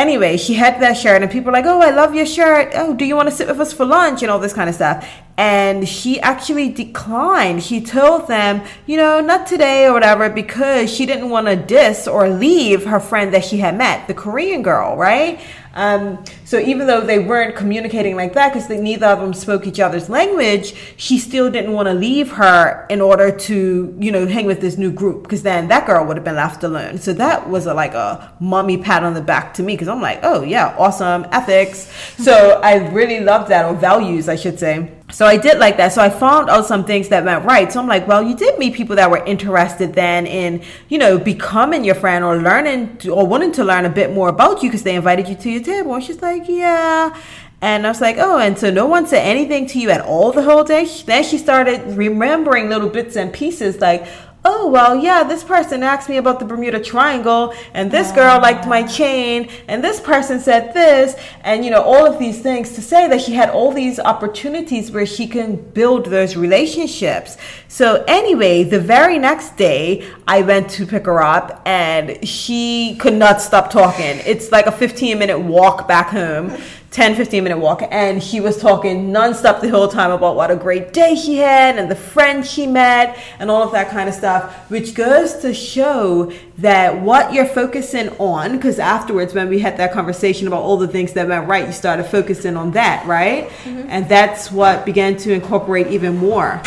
anyway, 0.00 0.36
she 0.36 0.54
had 0.54 0.80
that 0.80 0.96
shirt, 0.96 1.22
and 1.22 1.30
people 1.30 1.46
were 1.46 1.52
like, 1.52 1.66
"Oh, 1.66 1.80
I 1.80 1.90
love 1.90 2.14
your 2.14 2.26
shirt. 2.26 2.72
Oh, 2.74 2.94
do 2.94 3.04
you 3.04 3.14
want 3.14 3.28
to 3.28 3.34
sit 3.34 3.46
with 3.46 3.60
us 3.60 3.72
for 3.72 3.84
lunch?" 3.84 4.22
and 4.22 4.30
all 4.30 4.38
this 4.38 4.52
kind 4.52 4.68
of 4.68 4.74
stuff. 4.74 5.06
And 5.36 5.88
she 5.88 6.20
actually 6.20 6.68
declined. 6.68 7.62
She 7.62 7.80
told 7.80 8.28
them, 8.28 8.62
you 8.86 8.96
know, 8.96 9.20
not 9.20 9.46
today 9.46 9.86
or 9.86 9.92
whatever, 9.92 10.28
because 10.28 10.92
she 10.92 11.06
didn't 11.06 11.30
want 11.30 11.46
to 11.46 11.56
diss 11.56 12.08
or 12.08 12.28
leave 12.28 12.84
her 12.84 13.00
friend 13.00 13.32
that 13.32 13.44
she 13.44 13.58
had 13.58 13.76
met, 13.76 14.06
the 14.06 14.14
Korean 14.14 14.62
girl, 14.62 14.96
right? 14.96 15.40
Um, 15.74 16.24
so 16.44 16.58
even 16.58 16.86
though 16.86 17.00
they 17.00 17.18
weren't 17.18 17.54
communicating 17.54 18.16
like 18.16 18.32
that 18.34 18.52
because 18.52 18.68
neither 18.68 19.06
of 19.06 19.20
them 19.20 19.34
spoke 19.34 19.66
each 19.66 19.80
other's 19.80 20.08
language, 20.08 20.74
she 20.96 21.18
still 21.18 21.50
didn't 21.50 21.72
want 21.72 21.86
to 21.86 21.94
leave 21.94 22.32
her 22.32 22.86
in 22.90 23.00
order 23.00 23.30
to, 23.30 23.96
you 23.98 24.12
know, 24.12 24.26
hang 24.26 24.46
with 24.46 24.60
this 24.60 24.76
new 24.76 24.90
group 24.90 25.22
because 25.22 25.42
then 25.42 25.68
that 25.68 25.86
girl 25.86 26.04
would 26.04 26.16
have 26.16 26.24
been 26.24 26.36
left 26.36 26.64
alone. 26.64 26.98
So 26.98 27.12
that 27.14 27.48
was 27.48 27.66
a, 27.66 27.74
like 27.74 27.94
a 27.94 28.32
mommy 28.40 28.78
pat 28.78 29.04
on 29.04 29.14
the 29.14 29.20
back 29.20 29.54
to 29.54 29.62
me 29.62 29.74
because 29.74 29.88
I'm 29.88 30.00
like, 30.00 30.20
oh 30.22 30.42
yeah, 30.42 30.74
awesome 30.78 31.26
ethics. 31.32 31.90
So 32.18 32.60
I 32.62 32.88
really 32.90 33.20
loved 33.20 33.48
that 33.50 33.64
or 33.64 33.74
values, 33.74 34.28
I 34.28 34.36
should 34.36 34.58
say. 34.58 34.90
So 35.12 35.26
I 35.26 35.36
did 35.36 35.58
like 35.58 35.76
that. 35.76 35.92
So 35.92 36.02
I 36.02 36.10
found 36.10 36.50
out 36.50 36.66
some 36.66 36.84
things 36.84 37.08
that 37.08 37.24
went 37.24 37.44
right. 37.44 37.72
So 37.72 37.80
I'm 37.80 37.86
like, 37.86 38.06
well, 38.06 38.22
you 38.22 38.36
did 38.36 38.58
meet 38.58 38.74
people 38.74 38.96
that 38.96 39.10
were 39.10 39.24
interested 39.24 39.94
then 39.94 40.26
in, 40.26 40.62
you 40.88 40.98
know, 40.98 41.18
becoming 41.18 41.84
your 41.84 41.94
friend 41.94 42.24
or 42.24 42.36
learning 42.38 42.98
to, 42.98 43.14
or 43.14 43.26
wanting 43.26 43.52
to 43.52 43.64
learn 43.64 43.84
a 43.84 43.90
bit 43.90 44.12
more 44.12 44.28
about 44.28 44.62
you 44.62 44.68
because 44.68 44.82
they 44.82 44.94
invited 44.94 45.28
you 45.28 45.34
to 45.34 45.50
your 45.50 45.62
table. 45.62 45.94
And 45.94 46.04
she's 46.04 46.22
like, 46.22 46.48
yeah. 46.48 47.18
And 47.62 47.86
I 47.86 47.90
was 47.90 48.00
like, 48.00 48.16
oh, 48.18 48.38
and 48.38 48.58
so 48.58 48.70
no 48.70 48.86
one 48.86 49.06
said 49.06 49.22
anything 49.22 49.66
to 49.68 49.78
you 49.78 49.90
at 49.90 50.00
all 50.00 50.32
the 50.32 50.42
whole 50.42 50.64
day. 50.64 50.86
Then 51.04 51.22
she 51.24 51.36
started 51.36 51.96
remembering 51.96 52.70
little 52.70 52.88
bits 52.88 53.16
and 53.16 53.32
pieces 53.32 53.80
like, 53.80 54.06
oh 54.44 54.68
well 54.68 54.96
yeah 54.96 55.22
this 55.22 55.44
person 55.44 55.82
asked 55.82 56.08
me 56.08 56.16
about 56.16 56.38
the 56.38 56.44
bermuda 56.44 56.80
triangle 56.80 57.52
and 57.74 57.90
this 57.90 58.10
girl 58.12 58.40
liked 58.40 58.66
my 58.66 58.82
ah. 58.82 58.86
chain 58.86 59.50
and 59.68 59.84
this 59.84 60.00
person 60.00 60.40
said 60.40 60.72
this 60.72 61.14
and 61.42 61.62
you 61.62 61.70
know 61.70 61.82
all 61.82 62.06
of 62.06 62.18
these 62.18 62.40
things 62.40 62.72
to 62.74 62.80
say 62.80 63.06
that 63.06 63.20
she 63.20 63.32
had 63.32 63.50
all 63.50 63.70
these 63.70 64.00
opportunities 64.00 64.90
where 64.90 65.04
she 65.04 65.26
can 65.26 65.56
build 65.56 66.06
those 66.06 66.36
relationships. 66.36 67.36
So 67.68 68.02
anyway 68.08 68.64
the 68.64 68.80
very 68.80 69.18
next 69.18 69.56
day 69.56 70.08
i 70.26 70.40
went 70.40 70.70
to 70.70 70.86
pick 70.86 71.04
her 71.04 71.22
up 71.22 71.60
and 71.66 72.26
she 72.26 72.96
could 72.98 73.14
not 73.14 73.42
stop 73.42 73.70
talking. 73.70 74.20
It's 74.24 74.50
like 74.50 74.66
a 74.66 74.72
15 74.72 75.18
minute 75.18 75.38
walk 75.38 75.86
back 75.86 76.08
home 76.08 76.56
10 76.90 77.14
15 77.14 77.44
minute 77.44 77.58
walk 77.58 77.82
and 77.90 78.20
he 78.20 78.40
was 78.40 78.58
talking 78.58 79.12
nonstop 79.12 79.60
the 79.60 79.68
whole 79.68 79.86
time 79.86 80.10
about 80.10 80.34
what 80.34 80.50
a 80.50 80.56
great 80.56 80.92
day 80.92 81.14
she 81.14 81.36
had 81.36 81.78
and 81.78 81.88
the 81.88 81.94
friends 81.94 82.50
she 82.50 82.66
met 82.66 83.16
and 83.38 83.48
all 83.48 83.62
of 83.62 83.70
that 83.70 83.90
kind 83.90 84.08
of 84.08 84.14
stuff 84.14 84.68
which 84.70 84.92
goes 84.94 85.34
to 85.36 85.54
show 85.54 86.32
that 86.58 87.00
what 87.00 87.32
you're 87.32 87.46
focusing 87.46 88.08
on 88.18 88.56
because 88.56 88.80
afterwards 88.80 89.32
when 89.34 89.48
we 89.48 89.60
had 89.60 89.76
that 89.76 89.92
conversation 89.92 90.48
about 90.48 90.62
all 90.62 90.76
the 90.76 90.88
things 90.88 91.12
that 91.12 91.28
went 91.28 91.46
right 91.46 91.66
you 91.66 91.72
started 91.72 92.02
focusing 92.04 92.56
on 92.56 92.72
that 92.72 93.06
right? 93.06 93.48
Mm-hmm. 93.64 93.88
And 93.88 94.08
that's 94.08 94.50
what 94.50 94.84
began 94.84 95.16
to 95.18 95.32
incorporate 95.32 95.88
even 95.88 96.16
more. 96.16 96.62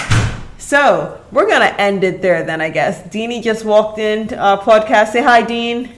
So 0.57 1.21
we're 1.31 1.49
gonna 1.49 1.75
end 1.77 2.03
it 2.03 2.21
there 2.21 2.43
then 2.43 2.61
i 2.61 2.69
guess. 2.69 3.01
Deanie 3.03 3.43
just 3.43 3.65
walked 3.65 3.99
in 3.99 4.33
our 4.33 4.59
podcast. 4.59 5.09
Say 5.09 5.21
hi 5.21 5.41
dean. 5.41 5.91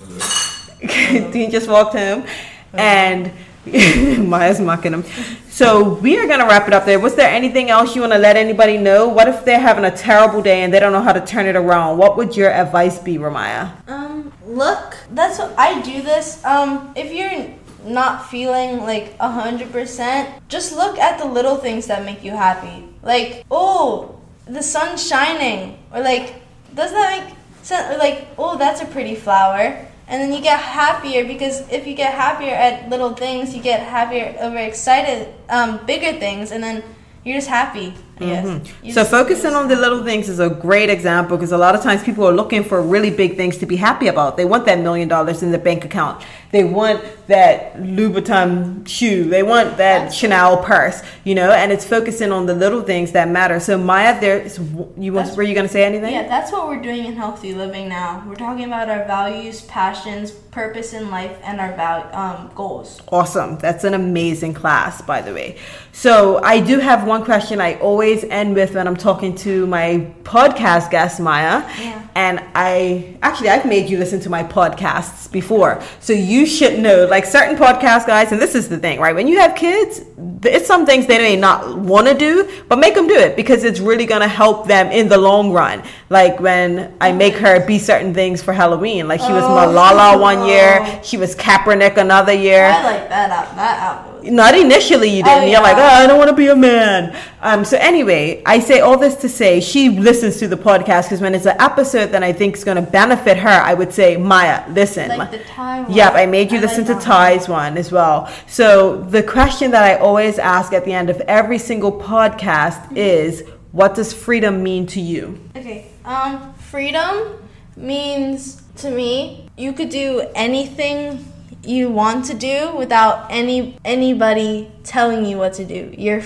Dean 1.31 1.51
just 1.51 1.67
walked 1.67 1.95
home. 1.95 2.25
And 2.73 3.31
Maya's 4.17 4.59
mocking 4.59 4.93
him. 4.93 5.03
So 5.49 5.95
we 5.95 6.19
are 6.19 6.27
gonna 6.27 6.45
wrap 6.45 6.67
it 6.67 6.73
up 6.73 6.85
there. 6.85 6.99
Was 6.99 7.15
there 7.15 7.29
anything 7.29 7.69
else 7.69 7.95
you 7.95 8.01
want 8.01 8.13
to 8.13 8.19
let 8.19 8.35
anybody 8.35 8.77
know? 8.77 9.07
What 9.07 9.27
if 9.27 9.43
they're 9.43 9.59
having 9.59 9.85
a 9.85 9.95
terrible 9.95 10.41
day 10.41 10.61
and 10.61 10.71
they 10.71 10.79
don't 10.79 10.91
know 10.91 11.01
how 11.01 11.13
to 11.13 11.25
turn 11.25 11.47
it 11.47 11.55
around? 11.55 11.97
What 11.97 12.15
would 12.17 12.37
your 12.37 12.51
advice 12.51 12.99
be, 12.99 13.17
Ramaya? 13.17 13.71
Um, 13.89 14.31
look, 14.45 14.97
that's 15.11 15.39
what 15.39 15.57
I 15.57 15.81
do 15.81 16.01
this. 16.03 16.43
Um, 16.45 16.93
if 16.95 17.11
you're 17.11 17.49
not 17.83 18.29
feeling 18.29 18.81
like 18.81 19.15
a 19.19 19.29
hundred 19.29 19.71
percent, 19.71 20.29
just 20.47 20.75
look 20.75 20.99
at 20.99 21.17
the 21.17 21.25
little 21.25 21.55
things 21.57 21.87
that 21.87 22.05
make 22.05 22.23
you 22.23 22.31
happy. 22.31 22.87
Like, 23.01 23.45
oh, 23.49 24.21
the 24.45 24.61
sun's 24.61 25.07
shining, 25.07 25.79
or 25.91 26.01
like, 26.01 26.35
does 26.75 26.91
that 26.91 27.25
make 27.25 27.35
sense? 27.63 27.95
Or 27.95 27.97
like, 27.97 28.27
oh, 28.37 28.57
that's 28.57 28.81
a 28.81 28.85
pretty 28.85 29.15
flower. 29.15 29.87
And 30.07 30.21
then 30.21 30.33
you 30.33 30.41
get 30.41 30.59
happier 30.59 31.25
because 31.25 31.67
if 31.71 31.87
you 31.87 31.95
get 31.95 32.13
happier 32.13 32.53
at 32.53 32.89
little 32.89 33.13
things, 33.13 33.55
you 33.55 33.61
get 33.61 33.81
happier 33.81 34.35
over 34.39 34.57
excited, 34.57 35.33
um, 35.49 35.83
bigger 35.85 36.19
things, 36.19 36.51
and 36.51 36.63
then 36.63 36.83
you're 37.23 37.37
just 37.37 37.47
happy. 37.47 37.93
You 38.19 38.27
Mm-hmm. 38.27 38.89
So 38.91 39.03
focusing 39.03 39.53
on 39.53 39.67
the 39.67 39.75
little 39.75 40.03
things 40.03 40.29
is 40.29 40.39
a 40.39 40.49
great 40.49 40.89
example 40.89 41.35
because 41.35 41.51
a 41.51 41.57
lot 41.57 41.75
of 41.75 41.81
times 41.81 42.03
people 42.03 42.25
are 42.25 42.31
looking 42.31 42.63
for 42.63 42.81
really 42.81 43.09
big 43.09 43.35
things 43.35 43.57
to 43.57 43.65
be 43.65 43.75
happy 43.75 44.07
about. 44.07 44.37
They 44.37 44.45
want 44.45 44.65
that 44.65 44.79
million 44.79 45.07
dollars 45.09 45.43
in 45.43 45.51
the 45.51 45.57
bank 45.57 45.83
account. 45.83 46.23
They 46.51 46.63
want 46.63 47.03
that 47.27 47.75
Louboutin 47.75 48.87
shoe. 48.87 49.25
They 49.25 49.43
want 49.43 49.77
that 49.77 50.13
Chanel 50.13 50.63
purse. 50.63 51.01
You 51.25 51.35
know, 51.35 51.51
and 51.51 51.71
it's 51.71 51.83
focusing 51.83 52.31
on 52.31 52.45
the 52.45 52.53
little 52.53 52.81
things 52.81 53.11
that 53.11 53.27
matter. 53.27 53.59
So 53.59 53.77
Maya, 53.77 54.17
there's 54.21 54.59
you 54.97 55.11
was, 55.11 55.35
were 55.35 55.43
you 55.43 55.53
going 55.53 55.67
to 55.67 55.73
say 55.73 55.83
anything? 55.83 56.13
Yeah, 56.13 56.27
that's 56.27 56.53
what 56.53 56.67
we're 56.67 56.81
doing 56.81 57.05
in 57.05 57.15
healthy 57.15 57.53
living 57.53 57.89
now. 57.89 58.23
We're 58.25 58.35
talking 58.35 58.65
about 58.65 58.89
our 58.89 59.05
values, 59.05 59.63
passions, 59.63 60.31
purpose 60.31 60.93
in 60.93 61.09
life, 61.09 61.37
and 61.43 61.59
our 61.59 61.73
val- 61.75 62.15
um, 62.15 62.51
goals. 62.55 63.01
Awesome. 63.11 63.57
That's 63.57 63.83
an 63.83 63.93
amazing 63.93 64.53
class, 64.53 65.01
by 65.01 65.21
the 65.21 65.33
way. 65.33 65.57
So, 65.91 66.41
I 66.43 66.61
do 66.61 66.79
have 66.79 67.05
one 67.05 67.25
question 67.25 67.59
I 67.59 67.75
always 67.79 68.04
end 68.13 68.55
with 68.55 68.73
when 68.75 68.87
I'm 68.87 68.95
talking 68.95 69.35
to 69.37 69.65
my 69.67 70.07
podcast 70.23 70.89
guest, 70.91 71.19
Maya. 71.19 71.63
Yeah. 71.79 72.07
and 72.15 72.39
I 72.55 73.17
actually 73.21 73.49
I've 73.49 73.65
made 73.65 73.89
you 73.89 73.97
listen 73.97 74.19
to 74.21 74.29
my 74.29 74.43
podcasts 74.43 75.29
before, 75.31 75.81
so 75.99 76.13
you 76.13 76.45
should 76.45 76.79
know 76.79 77.05
like 77.05 77.25
certain 77.25 77.55
podcast 77.57 78.05
guys. 78.07 78.31
And 78.31 78.41
this 78.41 78.55
is 78.55 78.69
the 78.69 78.77
thing, 78.77 78.99
right? 78.99 79.15
When 79.15 79.27
you 79.27 79.39
have 79.39 79.55
kids, 79.55 80.01
it's 80.43 80.67
some 80.67 80.85
things 80.85 81.07
they 81.07 81.17
may 81.17 81.35
not 81.35 81.77
want 81.77 82.07
to 82.07 82.13
do, 82.13 82.49
but 82.69 82.77
make 82.79 82.93
them 82.95 83.07
do 83.07 83.15
it 83.15 83.35
because 83.35 83.63
it's 83.63 83.79
really 83.79 84.05
gonna 84.05 84.27
help 84.27 84.67
them 84.67 84.87
in 84.91 85.09
the 85.09 85.17
long 85.17 85.51
run. 85.51 85.83
Like 86.09 86.39
when 86.39 86.93
I 87.01 87.11
make 87.11 87.35
her 87.35 87.65
be 87.65 87.79
certain 87.79 88.13
things 88.13 88.41
for 88.43 88.53
Halloween, 88.53 89.07
like 89.07 89.19
she 89.21 89.31
was 89.33 89.43
Oh. 89.43 89.49
Malala 89.49 90.19
one 90.19 90.47
year, 90.47 90.99
she 91.03 91.17
was 91.17 91.35
Kaepernick 91.35 91.97
another 91.97 92.33
year. 92.33 92.65
I 92.65 92.83
like 92.83 93.09
that. 93.09 93.29
That 93.55 93.79
outfit. 93.83 94.14
Not 94.25 94.55
initially, 94.55 95.09
you 95.09 95.23
didn't. 95.23 95.43
Oh, 95.43 95.45
You're 95.47 95.61
like, 95.61 95.77
oh. 95.77 95.81
I 95.81 96.07
don't 96.07 96.17
want 96.17 96.29
to 96.29 96.35
be 96.35 96.47
a 96.47 96.55
man. 96.55 97.15
Um, 97.41 97.63
so 97.63 97.77
anyway, 97.77 98.41
I 98.45 98.59
say 98.59 98.79
all 98.79 98.97
this 98.97 99.15
to 99.17 99.29
say 99.29 99.59
she 99.61 99.89
listens 99.89 100.37
to 100.39 100.47
the 100.47 100.57
podcast 100.57 101.03
because 101.03 101.21
when 101.21 101.35
it's 101.35 101.45
an 101.45 101.55
episode 101.59 102.07
that 102.07 102.23
I 102.23 102.33
think 102.33 102.55
is 102.55 102.63
going 102.63 102.83
to 102.83 102.91
benefit 102.91 103.37
her, 103.37 103.49
I 103.49 103.73
would 103.73 103.93
say, 103.93 104.17
Maya, 104.17 104.63
listen. 104.71 105.09
Like 105.17 105.31
the 105.31 105.39
Ty 105.39 105.81
one. 105.83 105.93
Yep, 105.93 106.13
I 106.13 106.25
made 106.25 106.51
you 106.51 106.57
I 106.57 106.61
listen 106.61 106.79
like 106.85 106.87
to 106.87 106.93
one. 106.93 107.03
Ty's 107.03 107.47
one 107.49 107.77
as 107.77 107.91
well. 107.91 108.31
So 108.47 109.01
the 109.01 109.21
question 109.23 109.71
that 109.71 109.83
I 109.83 109.95
always 109.97 110.39
ask 110.39 110.73
at 110.73 110.85
the 110.85 110.93
end 110.93 111.09
of 111.09 111.21
every 111.21 111.57
single 111.59 111.91
podcast 111.91 112.81
Mm-hmm. 112.85 112.97
is, 112.97 113.43
what 113.71 113.95
does 113.95 114.13
freedom 114.13 114.63
mean 114.63 114.85
to 114.87 115.01
you? 115.01 115.39
Okay. 115.55 115.87
Um, 116.05 116.53
freedom 116.55 117.37
means 117.75 118.61
to 118.77 118.89
me 118.89 119.49
you 119.57 119.73
could 119.73 119.89
do 119.89 120.27
anything 120.35 121.25
you 121.67 121.89
want 121.89 122.25
to 122.25 122.33
do 122.33 122.75
without 122.75 123.27
any 123.29 123.77
anybody 123.83 124.71
telling 124.83 125.25
you 125.25 125.37
what 125.37 125.53
to 125.53 125.65
do. 125.65 125.93
You're, 125.97 126.21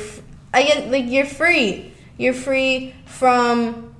I 0.53 0.63
get 0.63 0.91
like 0.91 1.05
you're 1.07 1.25
free. 1.25 1.93
You're 2.17 2.33
free 2.33 2.93
from 3.05 3.95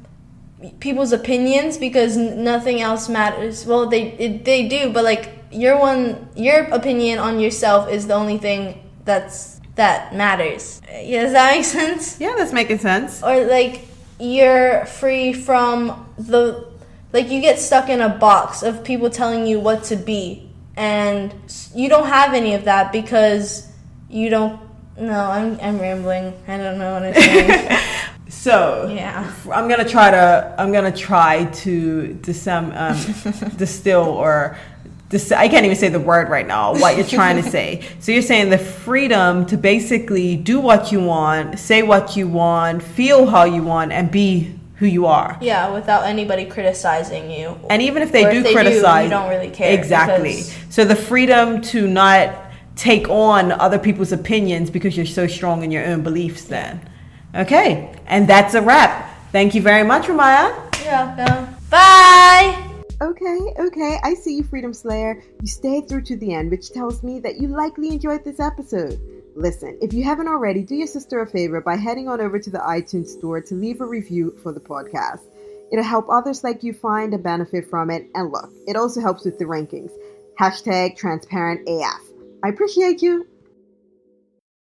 people's 0.80 1.14
opinions 1.14 1.78
because 1.78 2.18
nothing 2.18 2.82
else 2.82 3.10
matters. 3.10 3.66
Well, 3.66 3.88
they 3.88 4.12
it, 4.14 4.46
they 4.46 4.68
do, 4.68 4.92
but 4.92 5.04
like 5.04 5.30
your 5.52 5.80
one 5.80 6.30
your 6.36 6.64
opinion 6.66 7.20
on 7.20 7.40
yourself 7.40 7.90
is 7.90 8.08
the 8.08 8.14
only 8.14 8.38
thing 8.38 8.84
that's 9.06 9.60
that 9.76 10.14
matters. 10.14 10.82
Yeah, 10.92 11.24
does 11.24 11.34
that 11.34 11.56
make 11.56 11.66
sense? 11.66 12.20
Yeah, 12.20 12.36
that's 12.38 12.54
making 12.54 12.80
sense. 12.80 13.24
or 13.24 13.46
like 13.46 13.88
you're 14.20 14.86
free 14.86 15.34
from 15.34 16.14
the 16.18 16.68
like 17.14 17.30
you 17.30 17.42
get 17.42 17.60
stuck 17.60 17.90
in 17.90 18.02
a 18.02 18.10
box 18.10 18.62
of 18.62 18.84
people 18.84 19.10
telling 19.10 19.48
you 19.48 19.60
what 19.60 19.84
to 19.86 19.96
be 19.96 20.49
and 20.80 21.34
you 21.76 21.90
don't 21.90 22.08
have 22.08 22.34
any 22.34 22.54
of 22.56 22.64
that 22.64 22.92
because 22.92 23.68
you 24.10 24.30
don't 24.30 24.60
no 24.98 25.20
i'm, 25.30 25.60
I'm 25.62 25.78
rambling 25.78 26.34
i 26.48 26.58
don't 26.58 26.80
know 26.80 26.94
what 26.94 27.04
i'm 27.04 27.14
saying 27.14 27.80
So 28.30 28.92
yeah 28.94 29.34
I'm 29.52 29.68
gonna 29.68 29.90
try 29.90 30.12
to 30.12 30.56
I'm 30.58 30.72
gonna 30.72 30.96
try 30.96 31.46
to 31.46 32.18
disem, 32.22 32.72
um, 32.78 33.58
distill 33.58 34.04
or 34.04 34.56
dis- 35.10 35.32
I 35.32 35.50
can't 35.50 35.66
even 35.66 35.76
say 35.76 35.90
the 35.90 36.00
word 36.00 36.30
right 36.30 36.46
now. 36.46 36.74
What 36.74 36.96
you're 36.96 37.08
trying 37.08 37.42
to 37.44 37.50
say. 37.50 37.84
So 38.00 38.12
you're 38.12 38.22
saying 38.22 38.52
the 38.52 38.60
freedom 38.60 39.46
to 39.48 39.58
basically 39.58 40.38
do 40.38 40.60
what 40.60 40.92
you 40.92 41.02
want, 41.02 41.58
say 41.60 41.82
what 41.82 42.16
you 42.16 42.28
want, 42.28 42.84
feel 42.84 43.26
how 43.26 43.46
you 43.46 43.64
want, 43.64 43.92
and 43.92 44.12
be 44.12 44.59
who 44.80 44.86
you 44.88 45.06
are. 45.06 45.38
yeah 45.42 45.70
without 45.72 46.04
anybody 46.06 46.46
criticizing 46.46 47.30
you 47.30 47.56
And 47.70 47.82
even 47.82 48.02
if 48.02 48.12
they 48.12 48.26
Or 48.26 48.32
do 48.32 48.38
if 48.38 48.44
they 48.46 48.50
do, 48.50 48.56
criticize, 48.56 49.04
you 49.04 49.10
don't 49.10 49.30
really 49.30 49.50
care 49.52 49.78
Exactly. 49.78 50.34
So 50.70 50.86
the 50.86 50.96
freedom 50.96 51.62
to 51.74 51.86
not 51.88 52.46
take 52.76 53.10
on 53.10 53.52
other 53.52 53.78
people's 53.78 54.12
opinions 54.14 54.70
because 54.70 54.96
you're 54.96 55.06
so 55.06 55.28
strong 55.28 55.64
in 55.64 55.70
your 55.72 55.86
own 55.86 56.02
beliefs. 56.02 56.44
Then, 56.46 56.80
okay, 57.36 57.94
and 58.08 58.28
that's 58.28 58.54
a 58.54 58.62
wrap. 58.62 58.94
Thank 59.34 59.54
you 59.54 59.62
very 59.62 59.84
much, 59.84 60.08
Ramaya. 60.08 60.48
you're 60.84 60.92
welcome 60.94 61.56
bye 61.70 62.66
Okay, 63.02 63.40
okay, 63.58 63.98
I 64.04 64.14
see 64.14 64.36
you, 64.38 64.44
Freedom 64.44 64.74
Slayer. 64.74 65.24
You 65.42 65.48
stayed 65.48 65.88
through 65.88 66.02
to 66.04 66.18
the 66.18 66.34
end, 66.34 66.52
which 66.52 66.72
tells 66.72 67.02
me 67.02 67.22
that 67.22 67.40
you 67.40 67.48
likely 67.48 67.88
enjoyed 67.90 68.26
this 68.26 68.42
episode. 68.42 69.00
Listen, 69.40 69.78
if 69.82 69.94
you 69.94 70.04
haven't 70.04 70.28
already, 70.28 70.64
do 70.64 70.76
your 70.76 70.86
sister 70.86 71.22
a 71.22 71.26
favor 71.26 71.62
by 71.62 71.78
heading 71.78 72.10
on 72.10 72.20
over 72.20 72.38
to 72.38 72.50
the 72.50 72.58
iTunes 72.58 73.08
store 73.08 73.40
to 73.40 73.56
leave 73.56 73.80
a 73.80 73.86
review 73.86 74.38
for 74.44 74.52
the 74.52 74.60
podcast. 74.60 75.22
It'll 75.72 75.82
help 75.82 76.10
others 76.10 76.44
like 76.44 76.62
you 76.62 76.74
find 76.74 77.14
and 77.14 77.24
benefit 77.24 77.70
from 77.70 77.90
it. 77.90 78.10
And 78.16 78.34
look, 78.34 78.52
it 78.68 78.76
also 78.76 79.00
helps 79.00 79.24
with 79.24 79.40
the 79.40 79.46
rankings. 79.46 79.92
Hashtag 80.38 80.98
transparent 80.98 81.70
AF. 81.70 82.02
I 82.44 82.50
appreciate 82.50 83.02
you. 83.02 83.29